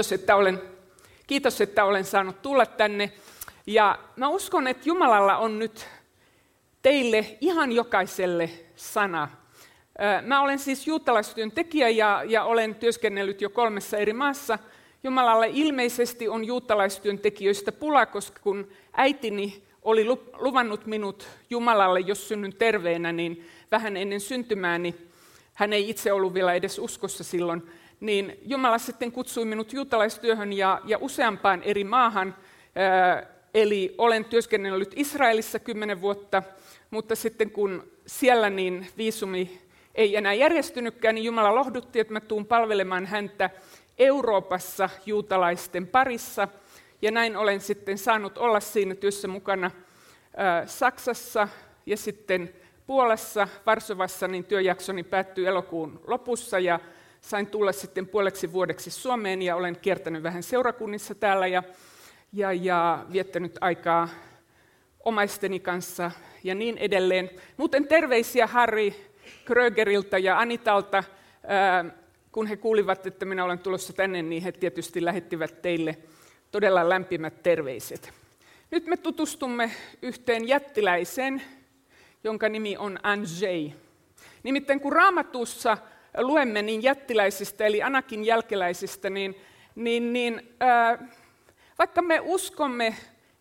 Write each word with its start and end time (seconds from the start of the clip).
Kiitos, 0.00 0.12
että 0.12 0.36
olen, 0.36 0.62
kiitos, 1.26 1.60
että 1.60 1.84
olen 1.84 2.04
saanut 2.04 2.42
tulla 2.42 2.66
tänne. 2.66 3.12
Ja 3.66 3.98
mä 4.16 4.28
uskon, 4.28 4.66
että 4.66 4.88
Jumalalla 4.88 5.36
on 5.36 5.58
nyt 5.58 5.86
teille 6.82 7.38
ihan 7.40 7.72
jokaiselle 7.72 8.50
sana. 8.76 9.28
Mä 10.22 10.40
olen 10.40 10.58
siis 10.58 10.86
juutalaistyön 10.86 11.52
tekijä 11.52 11.88
ja, 11.88 12.22
ja 12.26 12.44
olen 12.44 12.74
työskennellyt 12.74 13.40
jo 13.40 13.50
kolmessa 13.50 13.96
eri 13.96 14.12
maassa. 14.12 14.58
Jumalalle 15.02 15.50
ilmeisesti 15.52 16.28
on 16.28 16.44
juutalaistyöntekijöistä 16.44 17.72
pula, 17.72 18.06
koska 18.06 18.40
kun 18.42 18.68
äitini 18.92 19.62
oli 19.82 20.04
luvannut 20.38 20.86
minut 20.86 21.28
Jumalalle, 21.50 22.00
jos 22.00 22.28
synnyn 22.28 22.54
terveenä, 22.54 23.12
niin 23.12 23.48
vähän 23.70 23.96
ennen 23.96 24.20
syntymääni, 24.20 24.94
hän 25.54 25.72
ei 25.72 25.90
itse 25.90 26.12
ollut 26.12 26.34
vielä 26.34 26.54
edes 26.54 26.78
uskossa 26.78 27.24
silloin, 27.24 27.62
niin 28.00 28.38
Jumala 28.42 28.78
sitten 28.78 29.12
kutsui 29.12 29.44
minut 29.44 29.72
juutalaistyöhön 29.72 30.52
ja, 30.52 30.80
ja 30.84 30.98
useampaan 31.00 31.62
eri 31.62 31.84
maahan. 31.84 32.36
Eli 33.54 33.94
olen 33.98 34.24
työskennellyt 34.24 34.92
Israelissa 34.96 35.58
kymmenen 35.58 36.00
vuotta, 36.00 36.42
mutta 36.90 37.16
sitten 37.16 37.50
kun 37.50 37.90
siellä 38.06 38.50
niin 38.50 38.86
viisumi 38.96 39.60
ei 39.94 40.16
enää 40.16 40.34
järjestynytkään, 40.34 41.14
niin 41.14 41.24
Jumala 41.24 41.54
lohdutti, 41.54 42.00
että 42.00 42.12
mä 42.12 42.20
tuun 42.20 42.46
palvelemaan 42.46 43.06
häntä 43.06 43.50
Euroopassa 43.98 44.88
juutalaisten 45.06 45.86
parissa. 45.86 46.48
Ja 47.02 47.10
näin 47.10 47.36
olen 47.36 47.60
sitten 47.60 47.98
saanut 47.98 48.38
olla 48.38 48.60
siinä 48.60 48.94
työssä 48.94 49.28
mukana 49.28 49.70
Saksassa 50.66 51.48
ja 51.86 51.96
sitten 51.96 52.54
Puolassa, 52.86 53.48
Varsovassa, 53.66 54.28
niin 54.28 54.44
työjaksoni 54.44 55.02
päättyy 55.02 55.46
elokuun 55.46 56.00
lopussa 56.06 56.58
ja 56.58 56.80
sain 57.20 57.46
tulla 57.46 57.72
sitten 57.72 58.06
puoleksi 58.06 58.52
vuodeksi 58.52 58.90
Suomeen 58.90 59.42
ja 59.42 59.56
olen 59.56 59.76
kiertänyt 59.76 60.22
vähän 60.22 60.42
seurakunnissa 60.42 61.14
täällä 61.14 61.46
ja, 61.46 61.62
ja, 62.32 62.52
ja 62.52 63.06
viettänyt 63.12 63.58
aikaa 63.60 64.08
omaisteni 65.04 65.60
kanssa 65.60 66.10
ja 66.44 66.54
niin 66.54 66.78
edelleen. 66.78 67.30
Muuten 67.56 67.88
terveisiä 67.88 68.46
Harri 68.46 69.10
Krögeriltä 69.44 70.18
ja 70.18 70.38
Anitalta. 70.38 71.04
Kun 72.32 72.46
he 72.46 72.56
kuulivat, 72.56 73.06
että 73.06 73.24
minä 73.24 73.44
olen 73.44 73.58
tulossa 73.58 73.92
tänne, 73.92 74.22
niin 74.22 74.42
he 74.42 74.52
tietysti 74.52 75.04
lähettivät 75.04 75.62
teille 75.62 75.98
todella 76.50 76.88
lämpimät 76.88 77.42
terveiset. 77.42 78.12
Nyt 78.70 78.86
me 78.86 78.96
tutustumme 78.96 79.70
yhteen 80.02 80.48
jättiläiseen, 80.48 81.42
jonka 82.24 82.48
nimi 82.48 82.76
on 82.76 82.98
Anjay. 83.02 83.70
Nimittäin 84.42 84.80
kun 84.80 84.92
raamatussa 84.92 85.78
luemme 86.18 86.62
niin 86.62 86.82
jättiläisistä, 86.82 87.66
eli 87.66 87.82
Anakin 87.82 88.24
jälkeläisistä, 88.24 89.10
niin, 89.10 89.36
niin, 89.74 90.12
niin 90.12 90.56
äh, 90.62 91.08
vaikka 91.78 92.02
me 92.02 92.20
uskomme, 92.22 92.96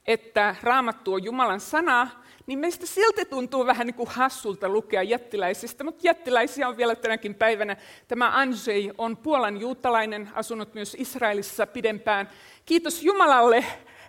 että 0.08 0.56
raamattu 0.64 1.14
on 1.14 1.24
Jumalan 1.24 1.60
sana, 1.60 2.10
niin 2.48 2.60
meistä 2.60 2.86
silti 2.86 3.26
tuntuu 3.26 3.66
vähän 3.66 3.88
niin 3.88 3.96
kuin 3.96 4.10
hassulta 4.10 4.70
lukea 4.70 5.04
jättiläisistä, 5.04 5.84
mutta 5.84 6.08
jättiläisiä 6.08 6.68
on 6.68 6.78
vielä 6.78 6.96
tänäkin 6.96 7.36
päivänä. 7.36 7.78
Tämä 8.08 8.38
Andrzej 8.38 8.92
on 8.98 9.18
Puolan 9.18 9.60
juutalainen, 9.60 10.30
asunut 10.34 10.74
myös 10.74 10.96
Israelissa 11.00 11.68
pidempään. 11.68 12.30
Kiitos 12.66 13.04
Jumalalle, 13.04 13.66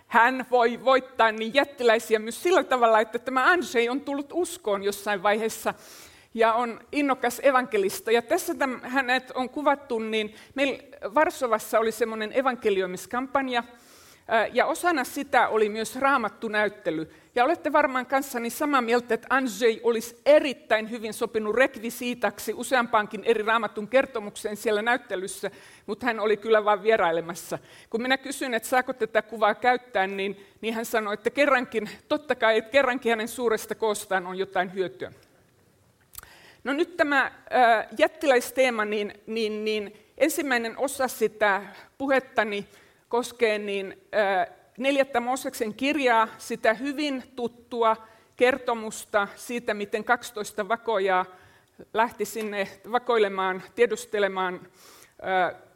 hän 0.07 0.45
voi 0.51 0.85
voittaa 0.85 1.31
niin 1.31 1.53
jättiläisiä 1.53 2.19
myös 2.19 2.43
sillä 2.43 2.63
tavalla, 2.63 2.99
että 2.99 3.19
tämä 3.19 3.45
Andrzej 3.45 3.89
on 3.89 4.01
tullut 4.01 4.29
uskoon 4.33 4.83
jossain 4.83 5.23
vaiheessa 5.23 5.73
ja 6.33 6.53
on 6.53 6.79
innokas 6.91 7.41
evankelista. 7.43 8.11
Ja 8.11 8.21
tässä 8.21 8.55
tämän, 8.55 8.81
hänet 8.83 9.31
on 9.31 9.49
kuvattu, 9.49 9.99
niin 9.99 10.35
meillä 10.55 10.83
Varsovassa 11.15 11.79
oli 11.79 11.91
semmoinen 11.91 12.31
evankelioimiskampanja, 12.33 13.63
ja 14.53 14.65
osana 14.65 15.03
sitä 15.03 15.47
oli 15.47 15.69
myös 15.69 15.95
raamattunäyttely. 15.95 17.11
Ja 17.35 17.45
olette 17.45 17.71
varmaan 17.71 18.05
kanssani 18.05 18.49
samaa 18.49 18.81
mieltä, 18.81 19.13
että 19.13 19.27
Andrzej 19.29 19.79
olisi 19.83 20.21
erittäin 20.25 20.89
hyvin 20.89 21.13
sopinut 21.13 21.55
rekvisiitaksi 21.55 22.53
useampaankin 22.53 23.23
eri 23.23 23.43
raamatun 23.43 23.87
kertomukseen 23.87 24.57
siellä 24.57 24.81
näyttelyssä, 24.81 25.51
mutta 25.85 26.05
hän 26.05 26.19
oli 26.19 26.37
kyllä 26.37 26.65
vain 26.65 26.83
vierailemassa. 26.83 27.59
Kun 27.89 28.01
minä 28.01 28.17
kysyin, 28.17 28.53
että 28.53 28.69
saako 28.69 28.93
tätä 28.93 29.21
kuvaa 29.21 29.55
käyttää, 29.55 30.07
niin, 30.07 30.45
niin 30.61 30.73
hän 30.73 30.85
sanoi, 30.85 31.13
että 31.13 31.29
kerrankin, 31.29 31.89
totta 32.07 32.35
kai, 32.35 32.57
että 32.57 32.71
kerrankin 32.71 33.09
hänen 33.09 33.27
suuresta 33.27 33.75
koostaan 33.75 34.27
on 34.27 34.37
jotain 34.37 34.73
hyötyä. 34.73 35.11
No 36.63 36.73
nyt 36.73 36.97
tämä 36.97 37.31
jättiläisteema, 37.97 38.85
niin, 38.85 39.13
niin, 39.27 39.65
niin 39.65 39.93
ensimmäinen 40.17 40.77
osa 40.77 41.07
sitä 41.07 41.61
puhettani 41.97 42.67
koskee 43.09 43.57
niin, 43.57 44.01
neljättä 44.77 45.19
Mooseksen 45.19 45.73
kirjaa, 45.73 46.27
sitä 46.37 46.73
hyvin 46.73 47.23
tuttua 47.35 48.07
kertomusta 48.37 49.27
siitä, 49.35 49.73
miten 49.73 50.03
12 50.03 50.67
vakojaa 50.67 51.25
lähti 51.93 52.25
sinne 52.25 52.67
vakoilemaan, 52.91 53.63
tiedustelemaan, 53.75 54.67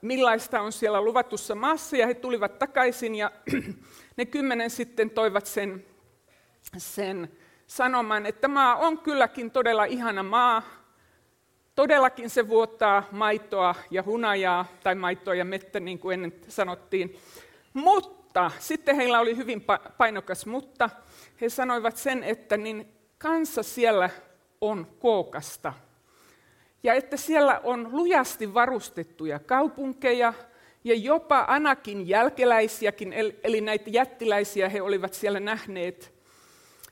millaista 0.02 0.62
on 0.62 0.72
siellä 0.72 1.02
luvatussa 1.02 1.56
maassa, 1.56 1.98
ja 1.98 2.08
he 2.08 2.14
tulivat 2.14 2.60
takaisin, 2.60 3.16
ja 3.16 3.32
ne 4.18 4.26
kymmenen 4.26 4.70
sitten 4.70 5.10
toivat 5.10 5.46
sen, 5.46 5.86
sen 6.78 7.32
sanoman, 7.68 8.26
että 8.26 8.48
maa 8.48 8.76
on 8.76 8.98
kylläkin 8.98 9.52
todella 9.52 9.86
ihana 9.86 10.24
maa. 10.24 10.62
Todellakin 11.76 12.30
se 12.30 12.48
vuottaa 12.48 13.04
maitoa 13.12 13.76
ja 13.92 14.04
hunajaa, 14.04 14.66
tai 14.84 14.96
maitoa 14.96 15.36
ja 15.36 15.46
mettä, 15.46 15.80
niin 15.80 16.00
kuin 16.00 16.14
ennen 16.14 16.34
sanottiin. 16.48 17.20
Mutta, 17.74 18.52
sitten 18.60 18.96
heillä 18.96 19.20
oli 19.20 19.38
hyvin 19.38 19.66
painokas 19.98 20.46
mutta, 20.46 20.90
he 21.42 21.50
sanoivat 21.50 21.98
sen, 21.98 22.24
että 22.24 22.58
niin 22.58 22.88
kansa 23.18 23.64
siellä 23.64 24.10
on 24.62 24.88
kookasta. 25.00 25.74
Ja 26.84 26.94
että 26.94 27.18
siellä 27.18 27.60
on 27.64 27.90
lujasti 27.92 28.54
varustettuja 28.54 29.40
kaupunkeja, 29.40 30.34
ja 30.84 30.96
jopa 30.96 31.46
Anakin 31.48 32.08
jälkeläisiäkin, 32.08 33.14
eli 33.44 33.62
näitä 33.62 33.90
jättiläisiä 33.90 34.70
he 34.70 34.82
olivat 34.82 35.14
siellä 35.14 35.40
nähneet. 35.40 36.15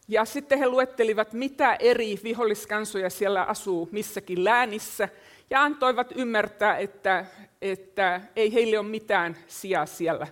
Ja 0.08 0.26
sitten 0.26 0.60
he 0.60 0.68
luettelivat, 0.68 1.34
mitä 1.34 1.76
eri 1.76 2.20
viholliskansoja 2.24 3.10
siellä 3.10 3.44
asuu 3.44 3.90
missäkin 3.92 4.44
läänissä, 4.44 5.10
ja 5.50 5.64
antoivat 5.64 6.14
ymmärtää, 6.16 6.78
että, 6.78 7.26
että 7.62 8.22
ei 8.36 8.54
heille 8.54 8.80
ole 8.80 8.88
mitään 8.88 9.38
sijaa 9.48 9.86
siellä. 9.86 10.28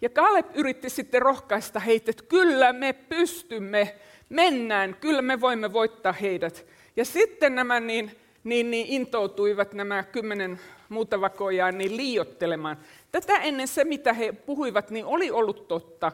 Ja 0.00 0.08
Kaleb 0.08 0.46
yritti 0.54 0.90
sitten 0.90 1.22
rohkaista 1.22 1.80
heitä, 1.80 2.10
että 2.10 2.24
kyllä 2.28 2.72
me 2.72 2.92
pystymme, 2.92 3.94
mennään, 4.28 4.96
kyllä 5.00 5.22
me 5.22 5.40
voimme 5.40 5.72
voittaa 5.72 6.12
heidät. 6.12 6.66
Ja 6.96 7.04
sitten 7.04 7.54
nämä 7.54 7.80
niin, 7.80 8.10
niin, 8.44 8.70
niin 8.70 8.86
intoutuivat 8.86 9.74
nämä 9.74 10.02
kymmenen 10.02 10.60
muuta 10.88 11.20
vakojaa 11.20 11.72
niin 11.72 11.96
liiottelemaan. 11.96 12.78
Tätä 13.12 13.36
ennen 13.36 13.68
se, 13.68 13.84
mitä 13.84 14.12
he 14.12 14.32
puhuivat, 14.32 14.90
niin 14.90 15.04
oli 15.04 15.30
ollut 15.30 15.68
totta. 15.68 16.12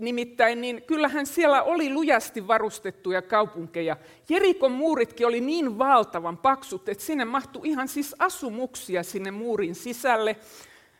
Nimittäin 0.00 0.60
niin 0.60 0.82
kyllähän 0.82 1.26
siellä 1.26 1.62
oli 1.62 1.92
lujasti 1.92 2.46
varustettuja 2.46 3.22
kaupunkeja. 3.22 3.96
Jerikon 4.28 4.72
muuritkin 4.72 5.26
oli 5.26 5.40
niin 5.40 5.78
valtavan 5.78 6.36
paksut, 6.36 6.88
että 6.88 7.04
sinne 7.04 7.24
mahtui 7.24 7.68
ihan 7.68 7.88
siis 7.88 8.14
asumuksia 8.18 9.02
sinne 9.02 9.30
muurin 9.30 9.74
sisälle. 9.74 10.36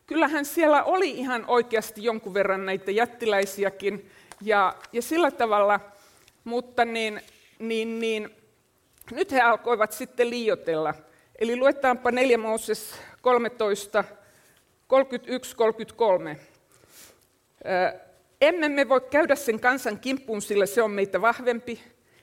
Kyllähän 0.06 0.44
siellä 0.44 0.82
oli 0.82 1.10
ihan 1.10 1.44
oikeasti 1.46 2.04
jonkun 2.04 2.34
verran 2.34 2.66
näitä 2.66 2.90
jättiläisiäkin 2.90 4.10
ja, 4.40 4.74
ja 4.92 5.02
sillä 5.02 5.30
tavalla, 5.30 5.80
mutta 6.44 6.84
niin, 6.84 7.20
niin, 7.58 7.98
niin, 7.98 8.30
nyt 9.10 9.32
he 9.32 9.40
alkoivat 9.40 9.92
sitten 9.92 10.30
liiotella. 10.30 10.94
Eli 11.38 11.56
luetaanpa 11.56 12.10
4 12.10 12.38
Mooses 12.38 12.94
13, 13.20 14.04
31-33. 16.34 16.38
Emme 18.42 18.68
me 18.68 18.88
voi 18.88 19.00
käydä 19.00 19.34
sen 19.34 19.60
kansan 19.60 19.98
kimppuun, 19.98 20.42
sillä 20.42 20.66
se 20.66 20.82
on 20.82 20.90
meitä 20.90 21.20
vahvempi. 21.20 21.80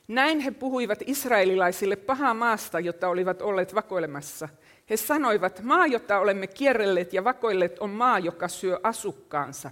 Näin 0.07 0.39
he 0.39 0.51
puhuivat 0.51 0.99
israelilaisille 1.05 1.95
pahaa 1.95 2.33
maasta, 2.33 2.79
jota 2.79 3.07
olivat 3.07 3.41
olleet 3.41 3.75
vakoilemassa. 3.75 4.49
He 4.89 4.97
sanoivat, 4.97 5.63
maa, 5.63 5.87
jota 5.87 6.19
olemme 6.19 6.47
kierrelleet 6.47 7.13
ja 7.13 7.23
vakoilleet, 7.23 7.79
on 7.79 7.89
maa, 7.89 8.19
joka 8.19 8.47
syö 8.47 8.79
asukkaansa. 8.83 9.71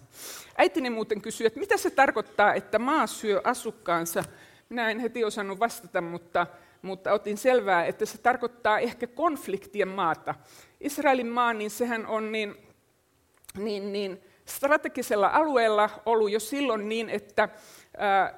Äitini 0.58 0.90
muuten 0.90 1.22
kysyi, 1.22 1.48
että 1.48 1.60
mitä 1.60 1.78
se 1.78 1.90
tarkoittaa, 1.90 2.54
että 2.54 2.80
maa 2.80 3.08
syö 3.08 3.42
asukkaansa. 3.44 4.24
Minä 4.70 4.92
en 4.92 5.00
heti 5.00 5.24
osannut 5.24 5.60
vastata, 5.60 6.02
mutta, 6.02 6.48
mutta 6.82 7.14
otin 7.14 7.38
selvää, 7.38 7.86
että 7.86 8.06
se 8.06 8.18
tarkoittaa 8.18 8.80
ehkä 8.80 9.08
konfliktien 9.08 9.88
maata. 9.88 10.36
Israelin 10.82 11.28
maa, 11.28 11.54
niin 11.54 11.70
sehän 11.70 12.06
on 12.06 12.32
niin, 12.32 12.56
niin, 13.58 13.92
niin 13.94 14.22
strategisella 14.50 15.28
alueella 15.28 15.90
ollut 16.06 16.32
jo 16.32 16.40
silloin 16.40 16.90
niin, 16.90 17.10
että 17.10 17.50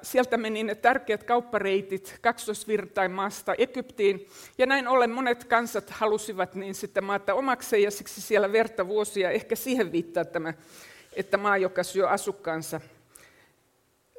sieltä 0.02 0.36
meni 0.36 0.62
ne 0.62 0.74
tärkeät 0.74 1.24
kauppareitit 1.24 2.18
kaksosvirtain 2.20 3.10
maasta 3.10 3.54
Egyptiin. 3.58 4.28
Ja 4.58 4.66
näin 4.66 4.88
ollen 4.88 5.10
monet 5.10 5.44
kansat 5.44 5.90
halusivat 5.90 6.54
niin 6.54 6.74
sitä 6.74 7.00
maata 7.00 7.34
omakseen 7.34 7.82
ja 7.82 7.90
siksi 7.90 8.20
siellä 8.20 8.52
verta 8.52 8.88
vuosia. 8.88 9.30
Ehkä 9.30 9.56
siihen 9.56 9.92
viittaa 9.92 10.24
tämä, 10.24 10.54
että 11.16 11.36
maa, 11.36 11.56
joka 11.56 11.82
syö 11.82 12.08
asukkaansa. 12.08 12.80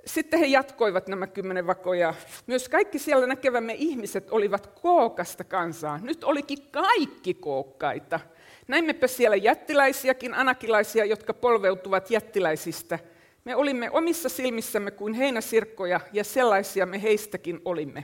Sitten 0.05 0.39
he 0.39 0.45
jatkoivat 0.45 1.07
nämä 1.07 1.27
kymmenen 1.27 1.67
vakoja. 1.67 2.13
Myös 2.47 2.69
kaikki 2.69 2.99
siellä 2.99 3.27
näkevämme 3.27 3.73
ihmiset 3.77 4.31
olivat 4.31 4.67
kookasta 4.67 5.43
kansaa. 5.43 5.97
Nyt 5.97 6.23
olikin 6.23 6.57
kaikki 6.71 7.33
kookkaita. 7.33 8.19
Näimmepä 8.67 9.07
siellä 9.07 9.35
jättiläisiäkin, 9.35 10.33
anakilaisia, 10.33 11.05
jotka 11.05 11.33
polveutuvat 11.33 12.11
jättiläisistä– 12.11 12.99
me 13.43 13.55
olimme 13.55 13.91
omissa 13.91 14.29
silmissämme 14.29 14.91
kuin 14.91 15.13
heinäsirkkoja, 15.13 15.99
ja 16.13 16.23
sellaisia 16.23 16.85
me 16.85 17.01
heistäkin 17.01 17.61
olimme. 17.65 18.03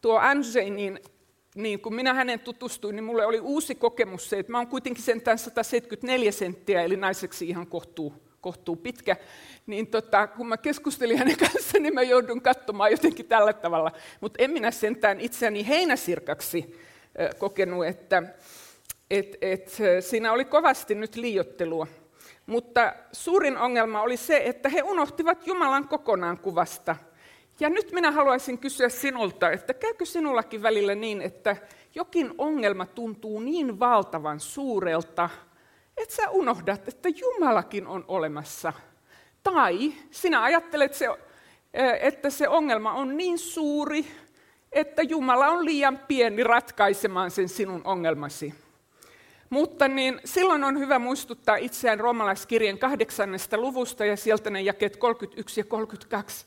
Tuo 0.00 0.18
Andrzej, 0.18 0.70
niin, 0.70 1.00
niin 1.54 1.80
kun 1.80 1.94
minä 1.94 2.14
hänen 2.14 2.40
tutustuin, 2.40 2.96
niin 2.96 3.04
mulle 3.04 3.26
oli 3.26 3.40
uusi 3.40 3.74
kokemus 3.74 4.30
se, 4.30 4.38
että 4.38 4.52
mä 4.52 4.58
oon 4.58 4.66
kuitenkin 4.66 5.02
sentään 5.02 5.38
174 5.38 6.32
senttiä, 6.32 6.82
eli 6.82 6.96
naiseksi 6.96 7.48
ihan 7.48 7.66
kohtuu, 7.66 8.14
kohtuu 8.40 8.76
pitkä. 8.76 9.16
Niin 9.66 9.86
tota, 9.86 10.26
kun 10.26 10.48
mä 10.48 10.56
keskustelin 10.56 11.18
hänen 11.18 11.36
kanssaan, 11.38 11.82
niin 11.82 11.94
mä 11.94 12.02
joudun 12.02 12.42
katsomaan 12.42 12.90
jotenkin 12.90 13.26
tällä 13.26 13.52
tavalla. 13.52 13.92
Mutta 14.20 14.42
en 14.42 14.50
minä 14.50 14.70
sentään 14.70 15.20
itseäni 15.20 15.68
heinäsirkaksi 15.68 16.80
kokenut, 17.38 17.86
että 17.86 18.22
et, 19.12 19.36
et, 19.40 19.76
siinä 20.00 20.32
oli 20.32 20.44
kovasti 20.44 20.94
nyt 20.94 21.16
liiottelua. 21.16 21.86
Mutta 22.46 22.92
suurin 23.12 23.58
ongelma 23.58 24.02
oli 24.02 24.16
se, 24.16 24.42
että 24.44 24.68
he 24.68 24.82
unohtivat 24.82 25.46
Jumalan 25.46 25.88
kokonaan 25.88 26.38
kuvasta. 26.38 26.96
Ja 27.60 27.68
nyt 27.68 27.92
minä 27.92 28.10
haluaisin 28.10 28.58
kysyä 28.58 28.88
sinulta, 28.88 29.50
että 29.50 29.74
käykö 29.74 30.04
sinullakin 30.04 30.62
välillä 30.62 30.94
niin, 30.94 31.22
että 31.22 31.56
jokin 31.94 32.34
ongelma 32.38 32.86
tuntuu 32.86 33.40
niin 33.40 33.80
valtavan 33.80 34.40
suurelta, 34.40 35.30
että 35.96 36.14
sä 36.14 36.30
unohdat, 36.30 36.88
että 36.88 37.08
Jumalakin 37.08 37.86
on 37.86 38.04
olemassa. 38.08 38.72
Tai 39.42 39.92
sinä 40.10 40.42
ajattelet, 40.42 40.92
että 42.00 42.30
se 42.30 42.48
ongelma 42.48 42.92
on 42.92 43.16
niin 43.16 43.38
suuri, 43.38 44.06
että 44.72 45.02
Jumala 45.02 45.48
on 45.48 45.64
liian 45.64 45.98
pieni 46.08 46.44
ratkaisemaan 46.44 47.30
sen 47.30 47.48
sinun 47.48 47.80
ongelmasi. 47.84 48.54
Mutta 49.52 49.88
niin, 49.88 50.20
silloin 50.24 50.64
on 50.64 50.78
hyvä 50.78 50.98
muistuttaa 50.98 51.56
itseään 51.56 52.00
roomalaiskirjan 52.00 52.78
kahdeksannesta 52.78 53.58
luvusta 53.58 54.04
ja 54.04 54.16
sieltä 54.16 54.50
ne 54.50 54.60
jakeet 54.60 54.96
31 54.96 55.60
ja 55.60 55.64
32. 55.64 56.46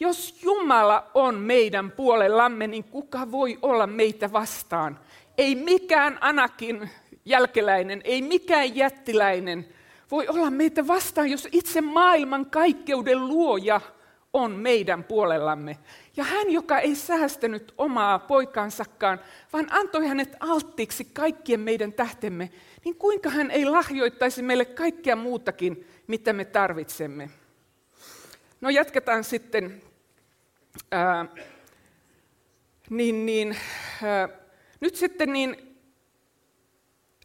Jos 0.00 0.42
Jumala 0.42 1.10
on 1.14 1.34
meidän 1.34 1.90
puolellamme, 1.90 2.66
niin 2.66 2.84
kuka 2.84 3.30
voi 3.30 3.58
olla 3.62 3.86
meitä 3.86 4.32
vastaan? 4.32 5.00
Ei 5.38 5.54
mikään 5.54 6.18
anakin 6.20 6.90
jälkeläinen, 7.24 8.00
ei 8.04 8.22
mikään 8.22 8.76
jättiläinen 8.76 9.68
voi 10.10 10.28
olla 10.28 10.50
meitä 10.50 10.86
vastaan, 10.86 11.30
jos 11.30 11.48
itse 11.52 11.80
maailman 11.80 12.50
kaikkeuden 12.50 13.28
luoja 13.28 13.80
on 14.36 14.52
meidän 14.52 15.04
puolellamme. 15.04 15.78
Ja 16.16 16.24
hän, 16.24 16.50
joka 16.50 16.78
ei 16.78 16.94
säästänyt 16.94 17.74
omaa 17.78 18.18
poikansakaan, 18.18 19.20
vaan 19.52 19.66
antoi 19.70 20.06
hänet 20.06 20.36
alttiiksi 20.40 21.04
kaikkien 21.04 21.60
meidän 21.60 21.92
tähtemme, 21.92 22.50
niin 22.84 22.96
kuinka 22.96 23.30
hän 23.30 23.50
ei 23.50 23.64
lahjoittaisi 23.64 24.42
meille 24.42 24.64
kaikkea 24.64 25.16
muutakin, 25.16 25.86
mitä 26.06 26.32
me 26.32 26.44
tarvitsemme. 26.44 27.30
No 28.60 28.70
jatketaan 28.70 29.24
sitten. 29.24 29.82
Ää, 30.90 31.26
niin, 32.90 33.26
niin, 33.26 33.56
ää, 34.02 34.28
nyt 34.80 34.96
sitten 34.96 35.32
niin, 35.32 35.78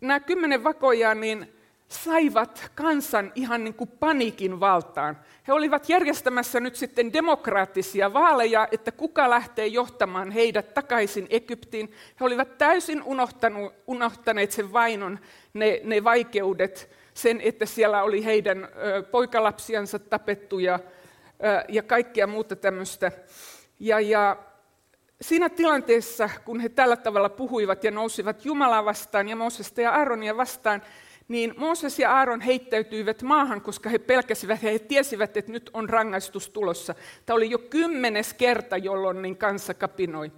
nämä 0.02 0.20
kymmenen 0.20 0.64
vakoja, 0.64 1.16
niin 1.16 1.54
saivat 1.92 2.72
kansan 2.76 3.32
ihan 3.36 3.64
niin 3.64 3.74
kuin 3.74 3.90
panikin 4.00 4.60
valtaan. 4.60 5.18
He 5.48 5.54
olivat 5.54 5.90
järjestämässä 5.90 6.60
nyt 6.60 6.76
sitten 6.76 7.14
demokraattisia 7.14 8.14
vaaleja, 8.14 8.68
että 8.72 8.92
kuka 8.92 9.30
lähtee 9.30 9.68
johtamaan 9.68 10.32
heidät 10.32 10.74
takaisin 10.74 11.28
Egyptiin. 11.30 11.92
He 12.20 12.26
olivat 12.26 12.58
täysin 12.58 13.04
unohtaneet 13.88 14.52
sen 14.52 14.74
vainon, 14.74 15.20
ne, 15.54 15.82
ne 15.84 16.04
vaikeudet, 16.04 16.90
sen, 17.14 17.42
että 17.42 17.66
siellä 17.66 18.04
oli 18.04 18.26
heidän 18.26 18.68
poikalapsiansa 19.12 20.00
tapettu 20.00 20.60
ja, 20.60 20.80
ja 21.70 21.84
kaikkea 21.84 22.28
muuta 22.28 22.56
tämmöistä. 22.56 23.12
Ja, 23.80 24.00
ja 24.00 24.38
siinä 25.22 25.50
tilanteessa, 25.50 26.30
kun 26.46 26.60
he 26.60 26.70
tällä 26.70 26.96
tavalla 26.96 27.30
puhuivat 27.30 27.84
ja 27.84 27.92
nousivat 27.92 28.46
Jumalaa 28.46 28.86
vastaan 28.86 29.30
ja 29.30 29.36
Moosesta 29.36 29.82
ja 29.82 29.92
Aaronia 29.92 30.38
vastaan, 30.38 30.82
niin 31.32 31.54
Mooses 31.58 32.00
ja 32.00 32.12
Aaron 32.12 32.42
heittäytyivät 32.42 33.22
maahan, 33.22 33.62
koska 33.62 33.90
he 33.90 34.00
pelkäsivät 34.00 34.64
ja 34.64 34.72
he 34.72 34.80
tiesivät, 34.80 35.38
että 35.38 35.52
nyt 35.52 35.70
on 35.74 35.90
rangaistus 35.90 36.50
tulossa. 36.50 36.96
Tämä 37.26 37.38
oli 37.38 37.50
jo 37.50 37.58
kymmenes 37.58 38.34
kerta, 38.34 38.78
jolloin 38.78 39.22
niin 39.22 39.38
kansa 39.38 39.74
kapinoi. 39.74 40.32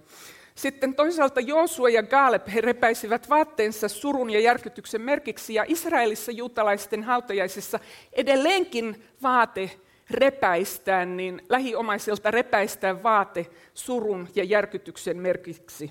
Sitten 0.54 0.94
toisaalta 0.94 1.40
Joosua 1.40 1.88
ja 1.88 2.02
Gaaleb 2.02 2.48
he 2.54 2.60
repäisivät 2.60 3.30
vaatteensa 3.30 3.88
surun 3.88 4.30
ja 4.30 4.40
järkytyksen 4.40 5.00
merkiksi, 5.00 5.54
ja 5.54 5.64
Israelissa 5.68 6.32
juutalaisten 6.32 7.02
hautajaisissa 7.02 7.80
edelleenkin 8.12 9.04
vaate 9.22 9.70
repäistään, 10.10 11.16
niin 11.16 11.42
lähiomaiselta 11.48 12.30
repäistään 12.30 13.02
vaate 13.02 13.46
surun 13.74 14.28
ja 14.34 14.44
järkytyksen 14.44 15.16
merkiksi. 15.16 15.90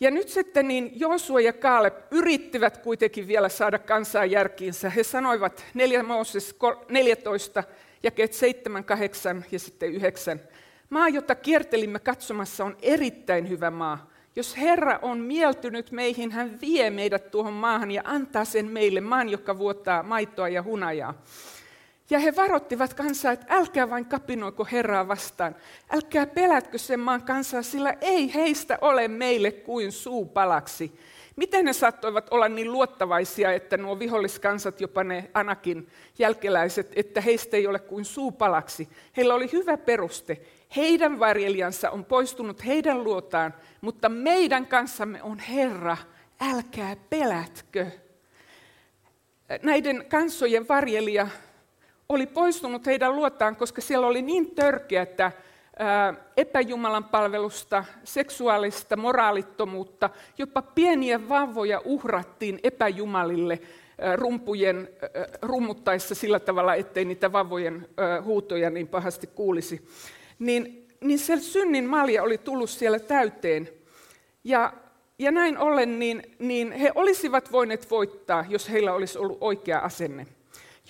Ja 0.00 0.10
nyt 0.10 0.28
sitten 0.28 0.68
niin 0.68 0.92
Joosua 0.94 1.40
ja 1.40 1.52
Kaaleb 1.52 1.94
yrittivät 2.10 2.78
kuitenkin 2.78 3.28
vielä 3.28 3.48
saada 3.48 3.78
kansaa 3.78 4.24
järkiinsä. 4.24 4.90
He 4.90 5.02
sanoivat 5.02 5.64
4 5.74 6.02
Mooses 6.02 6.56
14, 6.88 7.64
jakeet 8.02 8.32
7, 8.32 8.84
8 8.84 9.44
ja 9.52 9.58
sitten 9.58 9.92
9. 9.92 10.40
Maa, 10.90 11.08
jota 11.08 11.34
kiertelimme 11.34 11.98
katsomassa, 11.98 12.64
on 12.64 12.76
erittäin 12.82 13.48
hyvä 13.48 13.70
maa. 13.70 14.10
Jos 14.36 14.56
Herra 14.56 14.98
on 15.02 15.18
mieltynyt 15.18 15.92
meihin, 15.92 16.30
hän 16.30 16.60
vie 16.60 16.90
meidät 16.90 17.30
tuohon 17.30 17.52
maahan 17.52 17.90
ja 17.90 18.02
antaa 18.04 18.44
sen 18.44 18.66
meille 18.66 19.00
maan, 19.00 19.28
joka 19.28 19.58
vuottaa 19.58 20.02
maitoa 20.02 20.48
ja 20.48 20.62
hunajaa. 20.62 21.22
Ja 22.10 22.18
he 22.18 22.36
varottivat 22.36 22.94
kansaa, 22.94 23.32
että 23.32 23.46
älkää 23.48 23.90
vain 23.90 24.06
kapinoiko 24.06 24.64
Herraa 24.72 25.08
vastaan. 25.08 25.56
Älkää 25.90 26.26
pelätkö 26.26 26.78
sen 26.78 27.00
maan 27.00 27.22
kansaa, 27.22 27.62
sillä 27.62 27.94
ei 28.00 28.34
heistä 28.34 28.78
ole 28.80 29.08
meille 29.08 29.50
kuin 29.52 29.92
suupalaksi. 29.92 31.00
Miten 31.36 31.64
ne 31.64 31.72
saattoivat 31.72 32.28
olla 32.30 32.48
niin 32.48 32.72
luottavaisia, 32.72 33.52
että 33.52 33.76
nuo 33.76 33.98
viholliskansat, 33.98 34.80
jopa 34.80 35.04
ne 35.04 35.30
Anakin 35.34 35.88
jälkeläiset, 36.18 36.92
että 36.96 37.20
heistä 37.20 37.56
ei 37.56 37.66
ole 37.66 37.78
kuin 37.78 38.04
suupalaksi? 38.04 38.88
Heillä 39.16 39.34
oli 39.34 39.52
hyvä 39.52 39.76
peruste. 39.76 40.40
Heidän 40.76 41.18
varjeljansa 41.18 41.90
on 41.90 42.04
poistunut 42.04 42.66
heidän 42.66 43.04
luotaan, 43.04 43.54
mutta 43.80 44.08
meidän 44.08 44.66
kanssamme 44.66 45.22
on 45.22 45.38
Herra. 45.38 45.96
Älkää 46.40 46.96
pelätkö. 47.10 47.86
Näiden 49.62 50.04
kansojen 50.08 50.68
varjelija 50.68 51.28
oli 52.10 52.26
poistunut 52.26 52.86
heidän 52.86 53.16
luotaan, 53.16 53.56
koska 53.56 53.80
siellä 53.80 54.06
oli 54.06 54.22
niin 54.22 54.54
törkeätä 54.54 55.32
epäjumalan 56.36 57.04
palvelusta, 57.04 57.84
seksuaalista 58.04 58.96
moraalittomuutta, 58.96 60.10
jopa 60.38 60.62
pieniä 60.62 61.28
vauvoja 61.28 61.82
uhrattiin 61.84 62.60
epäjumalille 62.62 63.60
rumpujen 64.16 64.88
rummuttaessa 65.42 66.14
sillä 66.14 66.40
tavalla, 66.40 66.74
ettei 66.74 67.04
niitä 67.04 67.32
vauvojen 67.32 67.88
huutoja 68.24 68.70
niin 68.70 68.88
pahasti 68.88 69.26
kuulisi. 69.26 69.88
Niin, 70.38 70.88
niin 71.00 71.18
se 71.18 71.36
synnin 71.36 71.84
malja 71.84 72.22
oli 72.22 72.38
tullut 72.38 72.70
siellä 72.70 72.98
täyteen. 72.98 73.68
Ja, 74.44 74.72
ja 75.18 75.30
näin 75.30 75.58
ollen 75.58 75.98
niin, 75.98 76.22
niin 76.38 76.72
he 76.72 76.92
olisivat 76.94 77.52
voineet 77.52 77.90
voittaa, 77.90 78.44
jos 78.48 78.70
heillä 78.70 78.92
olisi 78.92 79.18
ollut 79.18 79.38
oikea 79.40 79.78
asenne. 79.78 80.26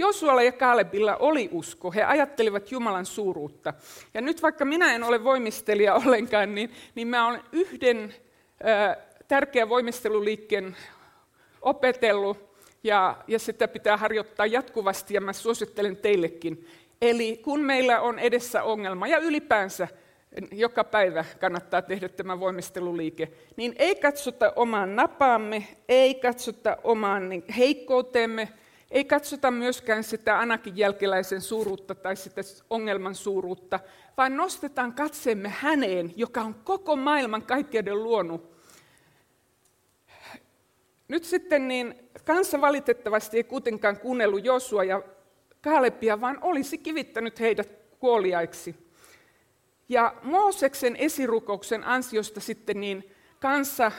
Josualla 0.00 0.42
ja 0.42 0.52
Kaalebilla 0.52 1.16
oli 1.16 1.49
usko, 1.52 1.92
he 1.92 2.02
ajattelivat 2.02 2.71
Jumalan 2.71 3.07
suuruutta. 3.07 3.75
Ja 4.14 4.21
nyt 4.21 4.42
vaikka 4.42 4.64
minä 4.64 4.95
en 4.95 5.04
ole 5.04 5.25
voimistelija 5.25 5.95
ollenkaan, 5.95 6.54
niin, 6.54 6.71
niin 6.95 7.09
mä 7.09 7.26
olen 7.26 7.42
yhden 7.52 8.14
tärkeän 9.28 9.69
voimisteluliikkeen 9.69 10.76
opetellut, 11.62 12.38
ja, 12.85 13.16
ja 13.28 13.38
sitä 13.38 13.69
pitää 13.69 13.97
harjoittaa 13.97 14.47
jatkuvasti, 14.47 15.14
ja 15.14 15.21
mä 15.21 15.33
suosittelen 15.33 15.97
teillekin. 15.97 16.66
Eli 17.02 17.37
kun 17.37 17.61
meillä 17.61 18.00
on 18.00 18.19
edessä 18.19 18.62
ongelma, 18.62 19.07
ja 19.07 19.19
ylipäänsä 19.19 19.88
joka 20.52 20.85
päivä 20.85 21.25
kannattaa 21.40 21.83
tehdä 21.83 22.09
tämä 22.09 22.40
voimisteluliike, 22.40 23.28
niin 23.57 23.75
ei 23.78 23.95
katsota 23.95 24.52
omaan 24.57 24.97
napaamme, 24.97 25.69
ei 25.88 26.14
katsota 26.14 26.76
omaan 26.85 27.42
heikkouteemme, 27.59 28.49
Ei 28.90 29.04
katsota 29.04 29.50
myöskään 29.50 30.04
sitä 30.04 30.38
Anakin 30.38 30.76
jälkeläisen 30.76 31.40
suuruutta 31.40 31.94
tai 31.94 32.16
sitä 32.16 32.40
ongelman 32.70 33.14
suuruutta, 33.14 33.80
vaan 34.16 34.37
nostetaan 34.37 34.94
katseemme 34.94 35.49
häneen, 35.49 36.12
joka 36.16 36.42
on 36.42 36.54
koko 36.54 36.97
maailman 36.97 37.42
kaikkeuden 37.42 38.02
luonut. 38.02 38.56
Nyt 41.09 41.25
sitten 41.25 41.68
niin 41.68 42.11
kansa 42.25 42.61
valitettavasti 42.61 43.37
ei 43.37 43.44
kuitenkaan 43.44 44.00
kuunnellut 44.00 44.44
Josua 44.44 44.85
ja 44.85 45.02
Kaalepia, 45.61 46.20
vaan 46.20 46.38
olisi 46.42 46.78
kivittänyt 46.78 47.40
heidät 47.40 47.68
kuoliaiksi. 47.99 48.90
Ja 49.88 50.14
Mooseksen 50.23 50.97
esirukouksen 50.97 51.85
ansiosta 51.85 52.40
sitten 52.40 52.80
niin 52.80 53.14
kansa 53.40 53.92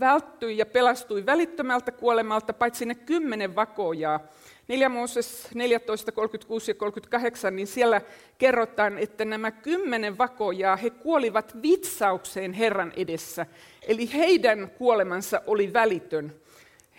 välttyi 0.00 0.58
ja 0.58 0.66
pelastui 0.66 1.26
välittömältä 1.26 1.92
kuolemalta, 1.92 2.52
paitsi 2.52 2.84
ne 2.84 2.94
kymmenen 2.94 3.56
vakoojaa. 3.56 4.20
4 4.68 4.88
Mooses 4.88 5.48
14, 5.54 6.12
36 6.12 6.70
ja 6.70 6.74
38, 6.74 7.56
niin 7.56 7.66
siellä 7.66 8.00
kerrotaan, 8.38 8.98
että 8.98 9.24
nämä 9.24 9.50
kymmenen 9.50 10.18
vakoojaa, 10.18 10.76
he 10.76 10.90
kuolivat 10.90 11.62
vitsaukseen 11.62 12.52
Herran 12.52 12.92
edessä. 12.96 13.46
Eli 13.88 14.12
heidän 14.12 14.70
kuolemansa 14.78 15.42
oli 15.46 15.72
välitön. 15.72 16.32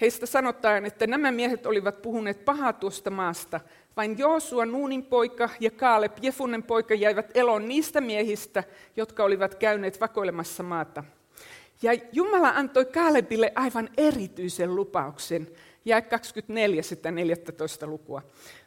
Heistä 0.01 0.25
sanotaan, 0.25 0.85
että 0.85 1.07
nämä 1.07 1.31
miehet 1.31 1.65
olivat 1.65 2.01
puhuneet 2.01 2.45
pahaa 2.45 2.73
tuosta 2.73 3.09
maasta. 3.09 3.59
Vain 3.97 4.17
Joosua, 4.17 4.65
Nuunin 4.65 5.05
poika 5.05 5.49
ja 5.59 5.71
Kaaleb, 5.71 6.11
Jefunen 6.21 6.63
poika, 6.63 6.93
jäivät 6.93 7.31
eloon 7.35 7.67
niistä 7.67 8.01
miehistä, 8.01 8.63
jotka 8.95 9.23
olivat 9.23 9.55
käyneet 9.55 10.01
vakoilemassa 10.01 10.63
maata. 10.63 11.03
Ja 11.81 11.91
Jumala 12.11 12.49
antoi 12.49 12.85
Kaalebille 12.85 13.51
aivan 13.55 13.89
erityisen 13.97 14.75
lupauksen, 14.75 15.47
ja 15.85 16.01
24 16.01 16.83
sitä 16.83 17.11
14 17.11 17.87
lukua. 17.87 18.21